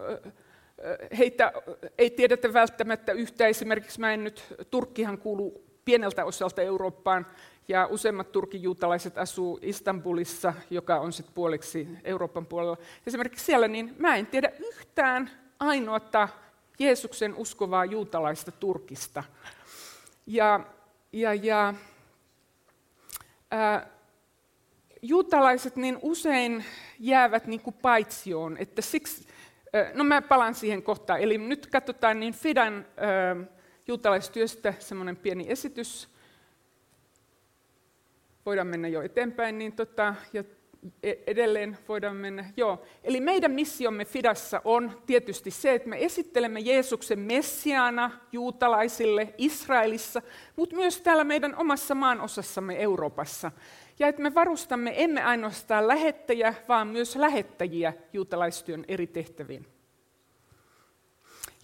heitä 1.18 1.52
ei 1.98 2.10
tiedetä 2.10 2.52
välttämättä 2.52 3.12
yhtä. 3.12 3.46
Esimerkiksi 3.46 4.00
mä 4.00 4.12
en 4.12 4.24
nyt, 4.24 4.44
Turkkihan 4.70 5.18
kuuluu 5.18 5.64
pieneltä 5.84 6.24
osalta 6.24 6.62
Eurooppaan, 6.62 7.26
ja 7.68 7.86
useimmat 7.86 8.32
turkin 8.32 8.62
juutalaiset 8.62 9.18
asuu 9.18 9.58
Istanbulissa, 9.62 10.54
joka 10.70 11.00
on 11.00 11.12
sitten 11.12 11.34
puoleksi 11.34 11.88
Euroopan 12.04 12.46
puolella. 12.46 12.76
Esimerkiksi 13.06 13.44
siellä, 13.44 13.68
niin 13.68 13.94
mä 13.98 14.16
en 14.16 14.26
tiedä 14.26 14.52
yhtään 14.58 15.30
ainoata 15.58 16.28
Jeesuksen 16.78 17.34
uskovaa 17.34 17.84
juutalaista 17.84 18.52
Turkista. 18.52 19.24
Ja, 20.26 20.60
ja, 21.12 21.34
ja 21.34 21.74
ää, 23.50 23.88
juutalaiset 25.02 25.76
niin 25.76 25.98
usein 26.02 26.64
jäävät 26.98 27.46
niin 27.46 27.60
kuin 27.60 27.74
paitsioon, 27.82 28.56
että 28.56 28.82
siksi 28.82 29.28
No 29.94 30.04
mä 30.04 30.22
palaan 30.22 30.54
siihen 30.54 30.82
kohtaan. 30.82 31.20
Eli 31.20 31.38
nyt 31.38 31.66
katsotaan 31.66 32.20
niin 32.20 32.34
Fidan 32.34 32.76
äh, 32.78 33.48
juutalaistyöstä 33.88 34.74
semmoinen 34.78 35.16
pieni 35.16 35.44
esitys. 35.48 36.08
Voidaan 38.46 38.66
mennä 38.66 38.88
jo 38.88 39.02
eteenpäin, 39.02 39.58
niin 39.58 39.72
tota, 39.72 40.14
ja 40.32 40.44
edelleen 41.02 41.78
voidaan 41.88 42.16
mennä. 42.16 42.44
Joo. 42.56 42.82
Eli 43.04 43.20
meidän 43.20 43.50
missiomme 43.50 44.04
Fidassa 44.04 44.60
on 44.64 45.02
tietysti 45.06 45.50
se, 45.50 45.74
että 45.74 45.88
me 45.88 46.04
esittelemme 46.04 46.60
Jeesuksen 46.60 47.18
messiaana 47.18 48.10
juutalaisille 48.32 49.34
Israelissa, 49.38 50.22
mutta 50.56 50.76
myös 50.76 51.00
täällä 51.00 51.24
meidän 51.24 51.56
omassa 51.56 51.94
maanosassamme 51.94 52.82
Euroopassa 52.82 53.52
ja 53.98 54.08
että 54.08 54.22
me 54.22 54.34
varustamme 54.34 54.92
emme 54.96 55.22
ainoastaan 55.22 55.88
lähettäjiä, 55.88 56.54
vaan 56.68 56.86
myös 56.88 57.16
lähettäjiä 57.16 57.92
juutalaistyön 58.12 58.84
eri 58.88 59.06
tehtäviin. 59.06 59.66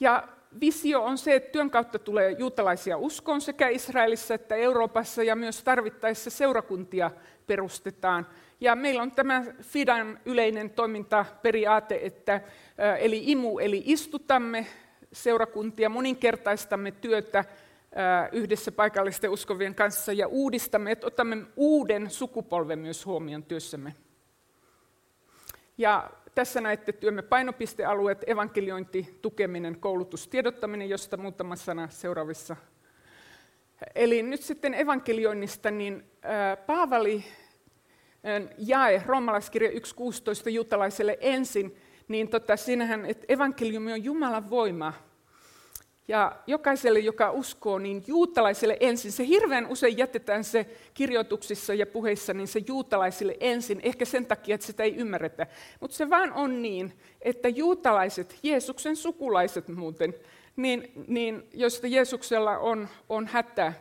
Ja 0.00 0.28
visio 0.60 1.04
on 1.04 1.18
se, 1.18 1.34
että 1.34 1.52
työn 1.52 1.70
kautta 1.70 1.98
tulee 1.98 2.30
juutalaisia 2.38 2.96
uskoon 2.96 3.40
sekä 3.40 3.68
Israelissa 3.68 4.34
että 4.34 4.54
Euroopassa 4.54 5.22
ja 5.22 5.36
myös 5.36 5.64
tarvittaessa 5.64 6.30
seurakuntia 6.30 7.10
perustetaan. 7.46 8.26
Ja 8.64 8.76
meillä 8.76 9.02
on 9.02 9.12
tämä 9.12 9.44
FIDAN 9.60 10.20
yleinen 10.24 10.70
toimintaperiaate, 10.70 12.00
että, 12.02 12.40
eli 12.98 13.22
imu, 13.24 13.58
eli 13.58 13.82
istutamme 13.84 14.66
seurakuntia, 15.12 15.88
moninkertaistamme 15.88 16.90
työtä 16.90 17.44
yhdessä 18.32 18.72
paikallisten 18.72 19.30
uskovien 19.30 19.74
kanssa 19.74 20.12
ja 20.12 20.28
uudistamme, 20.28 20.90
että 20.90 21.06
otamme 21.06 21.36
uuden 21.56 22.10
sukupolven 22.10 22.78
myös 22.78 23.06
huomioon 23.06 23.42
työssämme. 23.42 23.94
Ja 25.78 26.10
tässä 26.34 26.60
näette 26.60 26.92
työmme 26.92 27.22
painopistealueet, 27.22 28.24
evankeliointi, 28.26 29.18
tukeminen, 29.22 29.80
koulutus, 29.80 30.28
tiedottaminen, 30.28 30.88
josta 30.88 31.16
muutama 31.16 31.56
sana 31.56 31.88
seuraavissa. 31.88 32.56
Eli 33.94 34.22
nyt 34.22 34.42
sitten 34.42 34.74
evankelioinnista, 34.74 35.70
niin 35.70 36.04
Paavali 36.66 37.24
jae 38.58 39.02
roomalaiskirja 39.06 39.70
1.16 39.70 40.50
juutalaiselle 40.50 41.18
ensin, 41.20 41.76
niin 42.08 42.28
tota, 42.28 42.56
siinähän, 42.56 43.06
että 43.06 43.24
evankeliumi 43.28 43.92
on 43.92 44.04
Jumalan 44.04 44.50
voima 44.50 44.92
ja 46.08 46.36
jokaiselle, 46.46 46.98
joka 46.98 47.30
uskoo, 47.30 47.78
niin 47.78 48.04
juutalaisille 48.06 48.76
ensin. 48.80 49.12
Se 49.12 49.26
hirveän 49.26 49.66
usein 49.66 49.98
jätetään 49.98 50.44
se 50.44 50.66
kirjoituksissa 50.94 51.74
ja 51.74 51.86
puheissa, 51.86 52.34
niin 52.34 52.48
se 52.48 52.62
juutalaisille 52.66 53.36
ensin, 53.40 53.80
ehkä 53.82 54.04
sen 54.04 54.26
takia, 54.26 54.54
että 54.54 54.66
sitä 54.66 54.82
ei 54.82 54.96
ymmärretä. 54.96 55.46
Mutta 55.80 55.96
se 55.96 56.10
vaan 56.10 56.32
on 56.32 56.62
niin, 56.62 56.92
että 57.22 57.48
juutalaiset, 57.48 58.38
Jeesuksen 58.42 58.96
sukulaiset 58.96 59.68
muuten, 59.68 60.14
niin, 60.56 60.92
niin 61.06 61.48
joista 61.52 61.86
Jeesuksella 61.86 62.58
on, 62.58 62.88
on 63.08 63.26
hätä, 63.26 63.72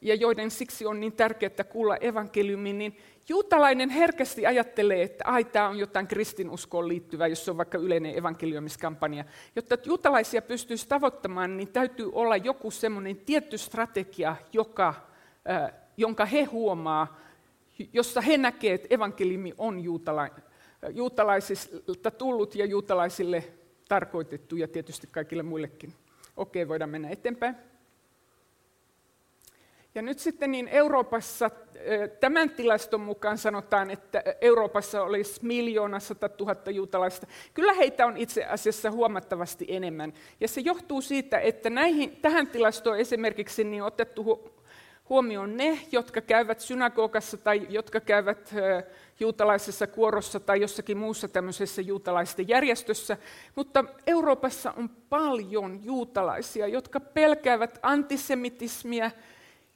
ja 0.00 0.14
joiden 0.14 0.50
siksi 0.50 0.86
on 0.86 1.00
niin 1.00 1.12
tärkeää 1.12 1.64
kuulla 1.68 1.96
evankeliumi, 1.96 2.72
niin 2.72 2.96
Juutalainen 3.28 3.90
herkästi 3.90 4.46
ajattelee, 4.46 5.02
että 5.02 5.24
ai, 5.26 5.44
tämä 5.44 5.68
on 5.68 5.78
jotain 5.78 6.06
kristinuskoon 6.06 6.88
liittyvää, 6.88 7.26
jos 7.26 7.44
se 7.44 7.50
on 7.50 7.56
vaikka 7.56 7.78
yleinen 7.78 8.18
evankeliumiskampanja. 8.18 9.24
Jotta 9.56 9.78
juutalaisia 9.84 10.42
pystyisi 10.42 10.88
tavoittamaan, 10.88 11.56
niin 11.56 11.68
täytyy 11.68 12.10
olla 12.12 12.36
joku 12.36 12.70
semmoinen 12.70 13.16
tietty 13.16 13.58
strategia, 13.58 14.36
joka, 14.52 14.94
äh, 15.50 15.72
jonka 15.96 16.24
he 16.24 16.44
huomaa, 16.44 17.20
jossa 17.92 18.20
he 18.20 18.36
näkevät, 18.36 18.74
että 18.74 18.94
evankeliumi 18.94 19.54
on 19.58 19.80
juutala, 19.80 20.28
juutalaisilta 20.90 22.10
tullut 22.10 22.54
ja 22.54 22.66
juutalaisille 22.66 23.44
tarkoitettu 23.88 24.56
ja 24.56 24.68
tietysti 24.68 25.08
kaikille 25.10 25.42
muillekin. 25.42 25.92
Okei, 26.36 26.68
voidaan 26.68 26.90
mennä 26.90 27.08
eteenpäin. 27.08 27.56
Ja 29.98 30.02
nyt 30.02 30.18
sitten 30.18 30.50
niin 30.50 30.68
Euroopassa, 30.68 31.50
tämän 32.20 32.50
tilaston 32.50 33.00
mukaan 33.00 33.38
sanotaan, 33.38 33.90
että 33.90 34.22
Euroopassa 34.40 35.02
olisi 35.02 35.46
miljoona 35.46 36.00
sata 36.00 36.28
tuhatta 36.28 36.70
juutalaista. 36.70 37.26
Kyllä 37.54 37.72
heitä 37.72 38.06
on 38.06 38.16
itse 38.16 38.44
asiassa 38.44 38.90
huomattavasti 38.90 39.66
enemmän. 39.68 40.12
Ja 40.40 40.48
se 40.48 40.60
johtuu 40.60 41.00
siitä, 41.00 41.38
että 41.38 41.70
näihin, 41.70 42.16
tähän 42.22 42.46
tilastoon 42.46 42.98
esimerkiksi 42.98 43.64
niin 43.64 43.82
otettu 43.82 44.52
huomioon 45.08 45.56
ne, 45.56 45.78
jotka 45.92 46.20
käyvät 46.20 46.60
synagogassa 46.60 47.36
tai 47.36 47.66
jotka 47.70 48.00
käyvät 48.00 48.54
juutalaisessa 49.20 49.86
kuorossa 49.86 50.40
tai 50.40 50.60
jossakin 50.60 50.98
muussa 50.98 51.28
tämmöisessä 51.28 51.82
juutalaisten 51.82 52.48
järjestössä. 52.48 53.16
Mutta 53.54 53.84
Euroopassa 54.06 54.72
on 54.76 54.88
paljon 54.88 55.84
juutalaisia, 55.84 56.66
jotka 56.66 57.00
pelkäävät 57.00 57.78
antisemitismiä, 57.82 59.10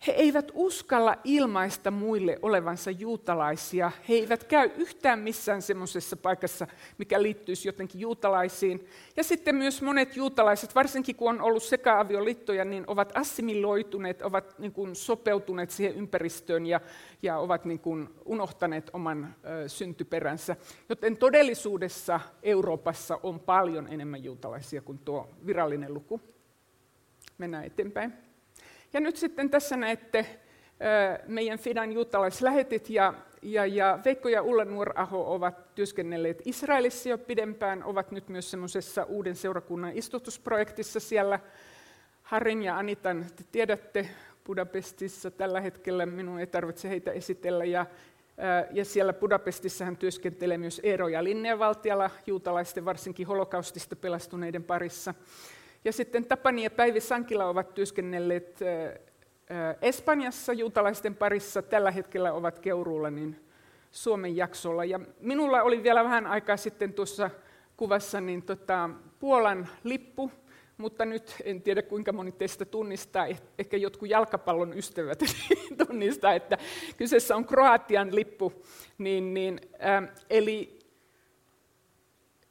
he 0.06 0.12
eivät 0.12 0.52
uskalla 0.54 1.16
ilmaista 1.24 1.90
muille 1.90 2.38
olevansa 2.42 2.90
juutalaisia. 2.90 3.92
He 4.08 4.14
eivät 4.14 4.44
käy 4.44 4.70
yhtään 4.76 5.18
missään 5.18 5.62
semmoisessa 5.62 6.16
paikassa, 6.16 6.66
mikä 6.98 7.22
liittyisi 7.22 7.68
jotenkin 7.68 8.00
juutalaisiin. 8.00 8.86
Ja 9.16 9.24
sitten 9.24 9.54
myös 9.54 9.82
monet 9.82 10.16
juutalaiset, 10.16 10.74
varsinkin 10.74 11.16
kun 11.16 11.28
on 11.30 11.40
ollut 11.40 11.62
seka-avioliittoja, 11.62 12.64
niin 12.64 12.84
ovat 12.86 13.12
assimiloituneet, 13.14 14.22
ovat 14.22 14.58
niin 14.58 14.72
kuin 14.72 14.96
sopeutuneet 14.96 15.70
siihen 15.70 15.94
ympäristöön 15.94 16.66
ja, 16.66 16.80
ja 17.22 17.38
ovat 17.38 17.64
niin 17.64 17.80
kuin 17.80 18.08
unohtaneet 18.24 18.90
oman 18.92 19.34
ö, 19.44 19.68
syntyperänsä. 19.68 20.56
Joten 20.88 21.16
todellisuudessa 21.16 22.20
Euroopassa 22.42 23.18
on 23.22 23.40
paljon 23.40 23.88
enemmän 23.88 24.24
juutalaisia 24.24 24.82
kuin 24.82 24.98
tuo 24.98 25.28
virallinen 25.46 25.94
luku. 25.94 26.20
Mennään 27.38 27.64
eteenpäin. 27.64 28.31
Ja 28.92 29.00
nyt 29.00 29.16
sitten 29.16 29.50
tässä 29.50 29.76
näette 29.76 30.26
meidän 31.26 31.58
Fidan 31.58 31.92
juutalaislähetit 31.92 32.90
ja, 32.90 33.14
ja, 33.42 33.66
ja 33.66 33.98
Veikko 34.04 34.28
ja 34.28 34.42
Ulla 34.42 34.64
Nuoraho 34.64 35.34
ovat 35.34 35.74
työskennelleet 35.74 36.42
Israelissa 36.44 37.08
jo 37.08 37.18
pidempään, 37.18 37.84
ovat 37.84 38.10
nyt 38.10 38.28
myös 38.28 38.50
semmoisessa 38.50 39.04
uuden 39.04 39.36
seurakunnan 39.36 39.92
istutusprojektissa 39.94 41.00
siellä. 41.00 41.40
Harin 42.22 42.62
ja 42.62 42.78
Anitan 42.78 43.26
te 43.36 43.44
tiedätte 43.52 44.08
Budapestissa 44.46 45.30
tällä 45.30 45.60
hetkellä, 45.60 46.06
minun 46.06 46.40
ei 46.40 46.46
tarvitse 46.46 46.88
heitä 46.88 47.12
esitellä. 47.12 47.64
Ja, 47.64 47.86
ja 48.70 48.84
siellä 48.84 49.12
Budapestissa 49.12 49.84
hän 49.84 49.96
työskentelee 49.96 50.58
myös 50.58 50.80
Eero 50.84 51.08
ja 51.08 51.24
Linnevaltiala, 51.24 52.10
juutalaisten 52.26 52.84
varsinkin 52.84 53.26
holokaustista 53.26 53.96
pelastuneiden 53.96 54.64
parissa. 54.64 55.14
Ja 55.84 55.92
sitten 55.92 56.24
Tapani 56.24 56.64
ja 56.64 56.70
Päivi 56.70 57.00
Sankila 57.00 57.44
ovat 57.44 57.74
työskennelleet 57.74 58.60
Espanjassa 59.82 60.52
juutalaisten 60.52 61.14
parissa. 61.14 61.62
Tällä 61.62 61.90
hetkellä 61.90 62.32
ovat 62.32 62.58
Keuruulla 62.58 63.10
niin 63.10 63.40
Suomen 63.90 64.36
jaksolla. 64.36 64.84
Ja 64.84 65.00
minulla 65.20 65.62
oli 65.62 65.82
vielä 65.82 66.04
vähän 66.04 66.26
aikaa 66.26 66.56
sitten 66.56 66.92
tuossa 66.92 67.30
kuvassa 67.76 68.20
niin 68.20 68.42
tota, 68.42 68.90
Puolan 69.18 69.68
lippu, 69.84 70.30
mutta 70.76 71.04
nyt 71.04 71.36
en 71.44 71.62
tiedä 71.62 71.82
kuinka 71.82 72.12
moni 72.12 72.32
teistä 72.32 72.64
tunnistaa, 72.64 73.26
eh, 73.26 73.42
ehkä 73.58 73.76
jotkut 73.76 74.08
jalkapallon 74.08 74.78
ystävät 74.78 75.18
tunnistaa, 75.86 76.32
että 76.32 76.58
kyseessä 76.96 77.36
on 77.36 77.44
Kroatian 77.44 78.14
lippu. 78.14 78.52
Niin, 78.98 79.34
niin, 79.34 79.60
äh, 79.84 80.08
eli 80.30 80.78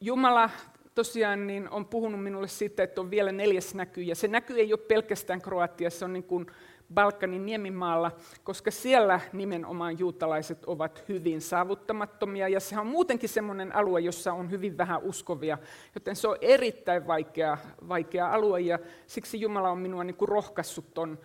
Jumala 0.02 0.50
tosiaan 0.95 1.47
niin 1.47 1.69
on 1.69 1.86
puhunut 1.86 2.23
minulle 2.23 2.47
siitä, 2.47 2.84
että 2.84 3.01
on 3.01 3.12
vielä 3.12 3.32
neljäs 3.32 3.75
näky, 3.75 4.01
ja 4.01 4.15
se 4.15 4.27
näky 4.27 4.54
ei 4.54 4.73
ole 4.73 4.82
pelkästään 4.88 5.41
Kroatiassa, 5.41 5.99
se 5.99 6.06
on 6.06 6.13
niin 6.13 6.23
kuin 6.23 6.45
Balkanin 6.93 7.45
niemimaalla, 7.45 8.12
koska 8.43 8.71
siellä 8.71 9.19
nimenomaan 9.34 9.99
juutalaiset 9.99 10.65
ovat 10.65 11.04
hyvin 11.10 11.41
saavuttamattomia, 11.41 12.47
ja 12.47 12.60
se 12.60 12.80
on 12.80 12.88
muutenkin 12.88 13.30
sellainen 13.30 13.75
alue, 13.75 14.01
jossa 14.01 14.34
on 14.34 14.51
hyvin 14.51 14.77
vähän 14.77 15.04
uskovia, 15.04 15.58
joten 15.95 16.15
se 16.15 16.27
on 16.27 16.38
erittäin 16.41 17.08
vaikea, 17.08 17.58
vaikea 17.89 18.34
alue, 18.34 18.60
ja 18.62 18.80
siksi 19.08 19.41
Jumala 19.41 19.69
on 19.69 19.77
minua 19.77 20.04
niin 20.04 20.15
kuin 20.17 20.30
rohkaissut 20.30 20.93
ton, 20.93 21.19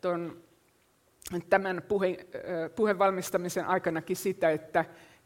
ton, 0.00 0.36
tämän 1.50 1.82
puhe, 1.88 2.26
puheen 2.76 2.98
valmistamisen 2.98 3.66
aikanakin 3.66 4.16
sitä, 4.16 4.50
että 4.50 4.84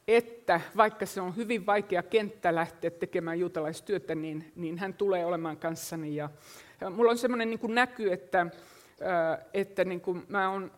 että 0.08 0.60
vaikka 0.76 1.06
se 1.06 1.20
on 1.20 1.36
hyvin 1.36 1.66
vaikea 1.66 2.02
kenttä 2.02 2.54
lähteä 2.54 2.90
tekemään 2.90 3.40
juutalaistyötä, 3.40 4.14
niin, 4.14 4.52
niin 4.56 4.78
hän 4.78 4.94
tulee 4.94 5.26
olemaan 5.26 5.56
kanssani. 5.56 6.16
Ja, 6.16 6.30
ja 6.80 6.90
mulla 6.90 7.10
on 7.10 7.18
semmoinen 7.18 7.50
niin 7.50 7.74
näky, 7.74 8.12
että, 8.12 8.46
että 9.54 9.84
niin 9.84 10.00
kuin 10.00 10.22
mä 10.28 10.50
on, 10.50 10.72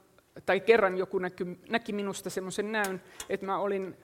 tai 0.46 0.60
kerran 0.60 0.98
joku 0.98 1.18
näky, 1.18 1.58
näki 1.68 1.92
minusta 1.92 2.30
semmoisen 2.30 2.72
näyn, 2.72 3.02
että 3.28 3.46
mä 3.46 3.58
olin, 3.58 3.96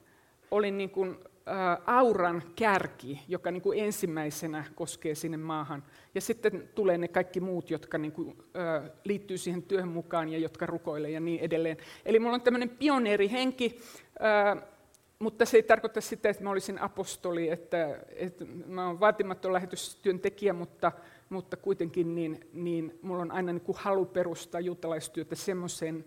olin 0.50 0.78
niin 0.78 0.90
kuin, 0.90 1.16
ä, 1.48 1.78
auran 1.87 2.42
kärki, 2.56 3.20
joka 3.28 3.50
niin 3.50 3.62
kuin 3.62 3.78
ensimmäisenä 3.78 4.64
koskee 4.74 5.14
sinne 5.14 5.37
maahan. 5.37 5.84
Ja 6.14 6.20
sitten 6.20 6.68
tulee 6.74 6.98
ne 6.98 7.08
kaikki 7.08 7.40
muut, 7.40 7.70
jotka 7.70 7.98
niin 7.98 8.12
kuin, 8.12 8.37
ä, 8.56 8.90
liittyy 9.04 9.38
siihen 9.38 9.62
työhön 9.62 9.88
mukaan 9.88 10.28
ja 10.28 10.38
jotka 10.38 10.66
rukoilee 10.66 11.10
ja 11.10 11.20
niin 11.20 11.40
edelleen. 11.40 11.76
Eli 12.04 12.18
mulla 12.18 12.34
on 12.34 12.42
tämmöinen 12.42 12.68
pioneerihenki, 12.68 13.80
ä, 14.22 14.73
mutta 15.18 15.44
se 15.44 15.57
ei 15.57 15.62
tarkoita 15.62 16.00
sitä, 16.00 16.29
että 16.29 16.42
mä 16.42 16.50
olisin 16.50 16.83
apostoli, 16.83 17.50
että, 17.50 18.00
että 18.16 18.44
mä 18.66 18.87
olen 18.87 19.00
vaatimaton 19.00 19.53
lähetystyöntekijä, 19.53 20.53
mutta, 20.53 20.92
mutta 21.29 21.57
kuitenkin 21.57 22.14
niin, 22.14 22.48
niin 22.53 22.98
mulla 23.03 23.22
on 23.22 23.31
aina 23.31 23.53
niin 23.53 23.61
kuin 23.61 23.79
halu 23.79 24.07
perustaa 24.07 24.61
juutalaistyötä 24.61 25.35
semmoisen 25.35 26.05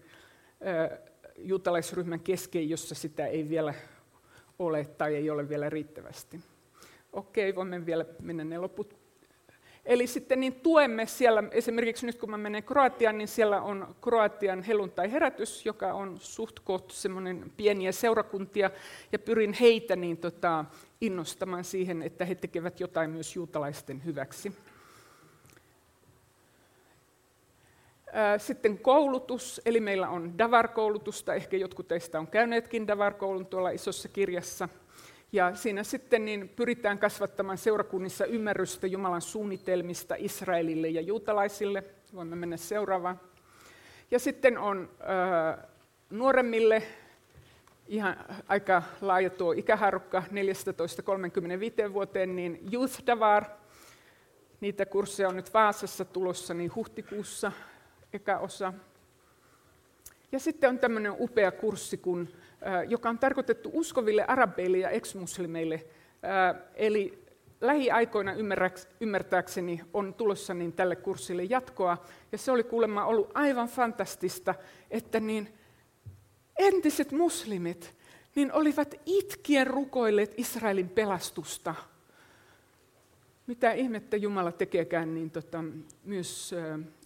juutalaisryhmän 1.38 2.20
kesken, 2.20 2.70
jossa 2.70 2.96
sitä 2.96 3.28
ei 3.28 3.50
vielä 3.50 3.74
ole 4.60 4.86
tai 4.86 5.15
ei 5.15 5.30
ole 5.30 5.50
vielä 5.50 5.70
riittävästi. 5.70 6.39
Okei, 7.13 7.56
voimme 7.56 7.86
vielä 7.86 8.06
mennä 8.22 8.43
ne 8.43 8.58
loput 8.58 8.96
Eli 9.88 10.08
sitten 10.08 10.39
niin 10.39 10.54
tuemme 10.54 11.06
siellä, 11.06 11.43
esimerkiksi 11.52 12.06
nyt 12.06 12.19
kun 12.19 12.30
mä 12.30 12.38
menen 12.38 12.63
Kroatiaan, 12.63 13.17
niin 13.17 13.28
siellä 13.28 13.62
on 13.62 13.95
Kroatian 14.02 14.63
helluntai-herätys, 14.63 15.65
joka 15.65 15.93
on 15.93 16.17
suht 16.19 16.60
koht 16.60 16.91
semmoinen 16.91 17.52
pieniä 17.58 17.91
seurakuntia, 17.91 18.71
ja 19.12 19.19
pyrin 19.19 19.54
heitä 19.54 19.95
niin 19.95 20.17
tota, 20.17 20.65
innostamaan 21.02 21.63
siihen, 21.63 22.02
että 22.02 22.26
he 22.26 22.36
tekevät 22.36 22.80
jotain 22.80 23.10
myös 23.10 23.36
juutalaisten 23.36 24.06
hyväksi. 24.06 24.54
Sitten 28.38 28.78
koulutus, 28.78 29.62
eli 29.65 29.80
meillä 29.80 30.10
on 30.10 30.38
Davar-koulutusta, 30.38 31.34
ehkä 31.34 31.58
jotkut 31.58 31.88
teistä 31.88 32.19
on 32.19 32.28
käyneetkin 32.28 32.88
Davar-koulun 32.88 33.45
tuolla 33.45 33.69
isossa 33.69 34.10
kirjassa– 34.10 34.69
ja 35.32 35.56
siinä 35.56 35.84
sitten 35.84 36.26
niin 36.26 36.50
pyritään 36.50 37.00
kasvattamaan 37.00 37.58
seurakunnissa 37.58 38.26
ymmärrystä 38.26 38.88
Jumalan 38.88 39.22
suunnitelmista 39.22 40.16
Israelille 40.18 40.88
ja 40.88 41.02
juutalaisille. 41.02 41.84
Voimme 42.13 42.36
mennä 42.36 42.58
seuraavaan. 42.58 43.20
Ja 44.12 44.20
sitten 44.20 44.58
on 44.58 44.90
äh, 45.02 45.68
nuoremmille 46.10 46.84
ihan 47.88 48.18
aika 48.48 48.84
laaja 49.02 49.30
tuo 49.30 49.52
ikäharukka 49.52 50.24
14-35 51.90 51.94
vuoteen, 51.94 52.36
niin 52.36 52.60
Youth 52.74 53.06
Davar, 53.08 53.46
niitä 54.62 54.86
kursseja 54.86 55.30
on 55.30 55.36
nyt 55.36 55.54
Vaasassa 55.54 56.06
tulossa, 56.06 56.54
niin 56.54 56.76
huhtikuussa 56.76 57.52
eka 58.13 58.38
osa. 58.38 58.74
Ja 60.32 60.40
sitten 60.40 60.70
on 60.70 60.80
tämmöinen 60.80 61.16
upea 61.20 61.52
kurssi, 61.52 61.98
kun, 61.98 62.30
joka 62.88 63.10
on 63.10 63.20
tarkoitettu 63.20 63.70
uskoville 63.74 64.26
arabeille 64.28 64.78
ja 64.78 64.89
eksmuslimeille. 64.89 65.86
Eli 66.76 67.24
lähiaikoina 67.62 68.34
ymmärtääkseni 69.00 69.82
on 69.93 70.13
tulossa 70.13 70.54
niin 70.54 70.74
tälle 70.74 70.96
kurssille 70.96 71.43
jatkoa. 71.43 72.06
Ja 72.32 72.38
se 72.38 72.52
oli 72.52 72.63
kuulemma 72.63 73.06
ollut 73.06 73.32
aivan 73.34 73.67
fantastista, 73.67 74.56
että 74.91 75.20
niin 75.20 75.54
entiset 76.58 77.12
muslimit 77.12 77.96
niin 78.36 78.54
olivat 78.54 78.96
itkien 79.06 79.67
rukoilleet 79.67 80.34
Israelin 80.38 80.89
pelastusta. 80.89 81.76
Mitä 83.48 83.72
ihmettä 83.72 84.17
Jumala 84.17 84.52
tekeekään 84.52 85.13
niin 85.13 85.32
tota, 85.32 85.63
myös 86.04 86.56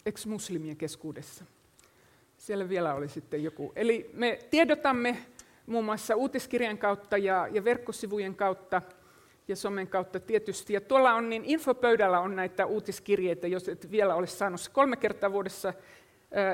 ex-muslimien 0.06 0.78
keskuudessa. 0.78 1.46
Siellä 2.38 2.70
vielä 2.70 2.94
oli 2.94 3.10
sitten 3.10 3.44
joku. 3.44 3.72
Eli 3.76 4.10
me 4.14 4.40
tiedotamme 4.50 5.18
muun 5.72 5.86
muassa 5.86 6.16
uutiskirjan 6.16 6.78
kautta 6.78 7.18
ja, 7.18 7.48
ja 7.52 7.64
verkkosivujen 7.64 8.36
kautta 8.36 8.82
ja 9.48 9.56
somen 9.56 9.88
kautta 9.88 10.20
tietysti. 10.20 10.74
Ja 10.74 10.82
tuolla 10.82 11.14
on 11.14 11.30
niin 11.30 11.46
infopöydällä 11.46 12.20
on 12.20 12.36
näitä 12.36 12.66
uutiskirjeitä, 12.66 13.48
jos 13.48 13.70
et 13.70 13.92
vielä 13.92 14.16
ole 14.16 14.28
saanut. 14.28 14.70
Kolme 14.74 14.96
kertaa 14.96 15.32
vuodessa 15.32 15.70
äh, 15.70 15.76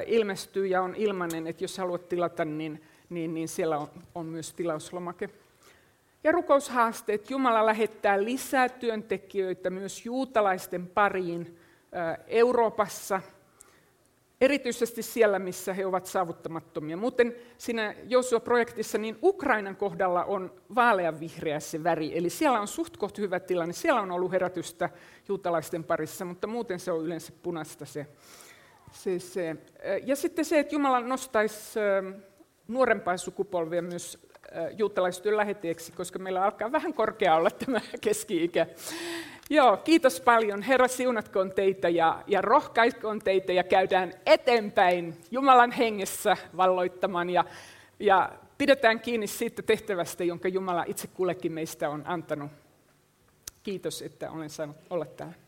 ilmestyy 0.05 0.67
ja 0.67 0.81
on 0.81 0.95
ilmainen, 0.95 1.47
että 1.47 1.63
jos 1.63 1.77
haluat 1.77 2.09
tilata, 2.09 2.45
niin, 2.45 2.81
niin, 3.09 3.33
niin 3.33 3.47
siellä 3.47 3.77
on, 3.77 3.89
on 4.15 4.25
myös 4.25 4.53
tilauslomake. 4.53 5.29
Ja 6.23 6.31
rukoushaasteet. 6.31 7.29
Jumala 7.29 7.65
lähettää 7.65 8.23
lisää 8.23 8.69
työntekijöitä 8.69 9.69
myös 9.69 10.05
juutalaisten 10.05 10.87
pariin 10.87 11.57
Euroopassa– 12.27 13.21
erityisesti 14.41 15.01
siellä, 15.01 15.39
missä 15.39 15.73
he 15.73 15.85
ovat 15.85 16.05
saavuttamattomia. 16.05 16.97
Muuten 16.97 17.35
siinä 17.57 17.95
Joosua-projektissa 18.03 18.97
niin 18.97 19.17
Ukrainan 19.23 19.75
kohdalla 19.75 20.23
on 20.23 20.53
vaaleanvihreä 20.75 21.59
se 21.59 21.83
väri, 21.83 22.17
eli 22.17 22.29
siellä 22.29 22.61
on 22.61 22.67
suht 22.67 22.97
koht 22.97 23.17
hyvä 23.17 23.39
tilanne. 23.39 23.73
Siellä 23.73 24.01
on 24.01 24.11
ollut 24.11 24.31
herätystä 24.31 24.89
juutalaisten 25.27 25.83
parissa, 25.83 26.25
mutta 26.25 26.47
muuten 26.47 26.79
se 26.79 26.91
on 26.91 27.05
yleensä 27.05 27.33
punaista 27.43 27.85
se. 27.85 28.07
se, 28.91 29.19
se. 29.19 29.55
Ja 30.05 30.15
sitten 30.15 30.45
se, 30.45 30.59
että 30.59 30.75
Jumala 30.75 30.99
nostaisi 30.99 31.79
nuorempaa 32.67 33.17
sukupolvia 33.17 33.81
myös 33.81 34.26
juutalaistyön 34.77 35.37
läheteeksi, 35.37 35.91
koska 35.91 36.19
meillä 36.19 36.43
alkaa 36.43 36.71
vähän 36.71 36.93
korkea 36.93 37.35
olla 37.35 37.51
tämä 37.51 37.81
keski-ikä. 38.01 38.67
Joo, 39.49 39.77
kiitos 39.77 40.21
paljon. 40.21 40.61
Herra 40.61 40.87
siunatkoon 40.87 41.51
teitä 41.51 41.89
ja, 41.89 42.23
ja 42.27 42.41
rohkaiskoon 42.41 43.19
teitä 43.19 43.53
ja 43.53 43.63
käydään 43.63 44.13
eteenpäin 44.25 45.17
Jumalan 45.31 45.71
hengessä 45.71 46.37
valloittamaan 46.57 47.29
ja, 47.29 47.45
ja 47.99 48.31
pidetään 48.57 48.99
kiinni 48.99 49.27
siitä 49.27 49.61
tehtävästä, 49.61 50.23
jonka 50.23 50.47
Jumala 50.47 50.83
itse 50.87 51.07
kullekin 51.07 51.51
meistä 51.51 51.89
on 51.89 52.03
antanut. 52.05 52.51
Kiitos, 53.63 54.01
että 54.01 54.31
olen 54.31 54.49
saanut 54.49 54.77
olla 54.89 55.05
täällä. 55.05 55.46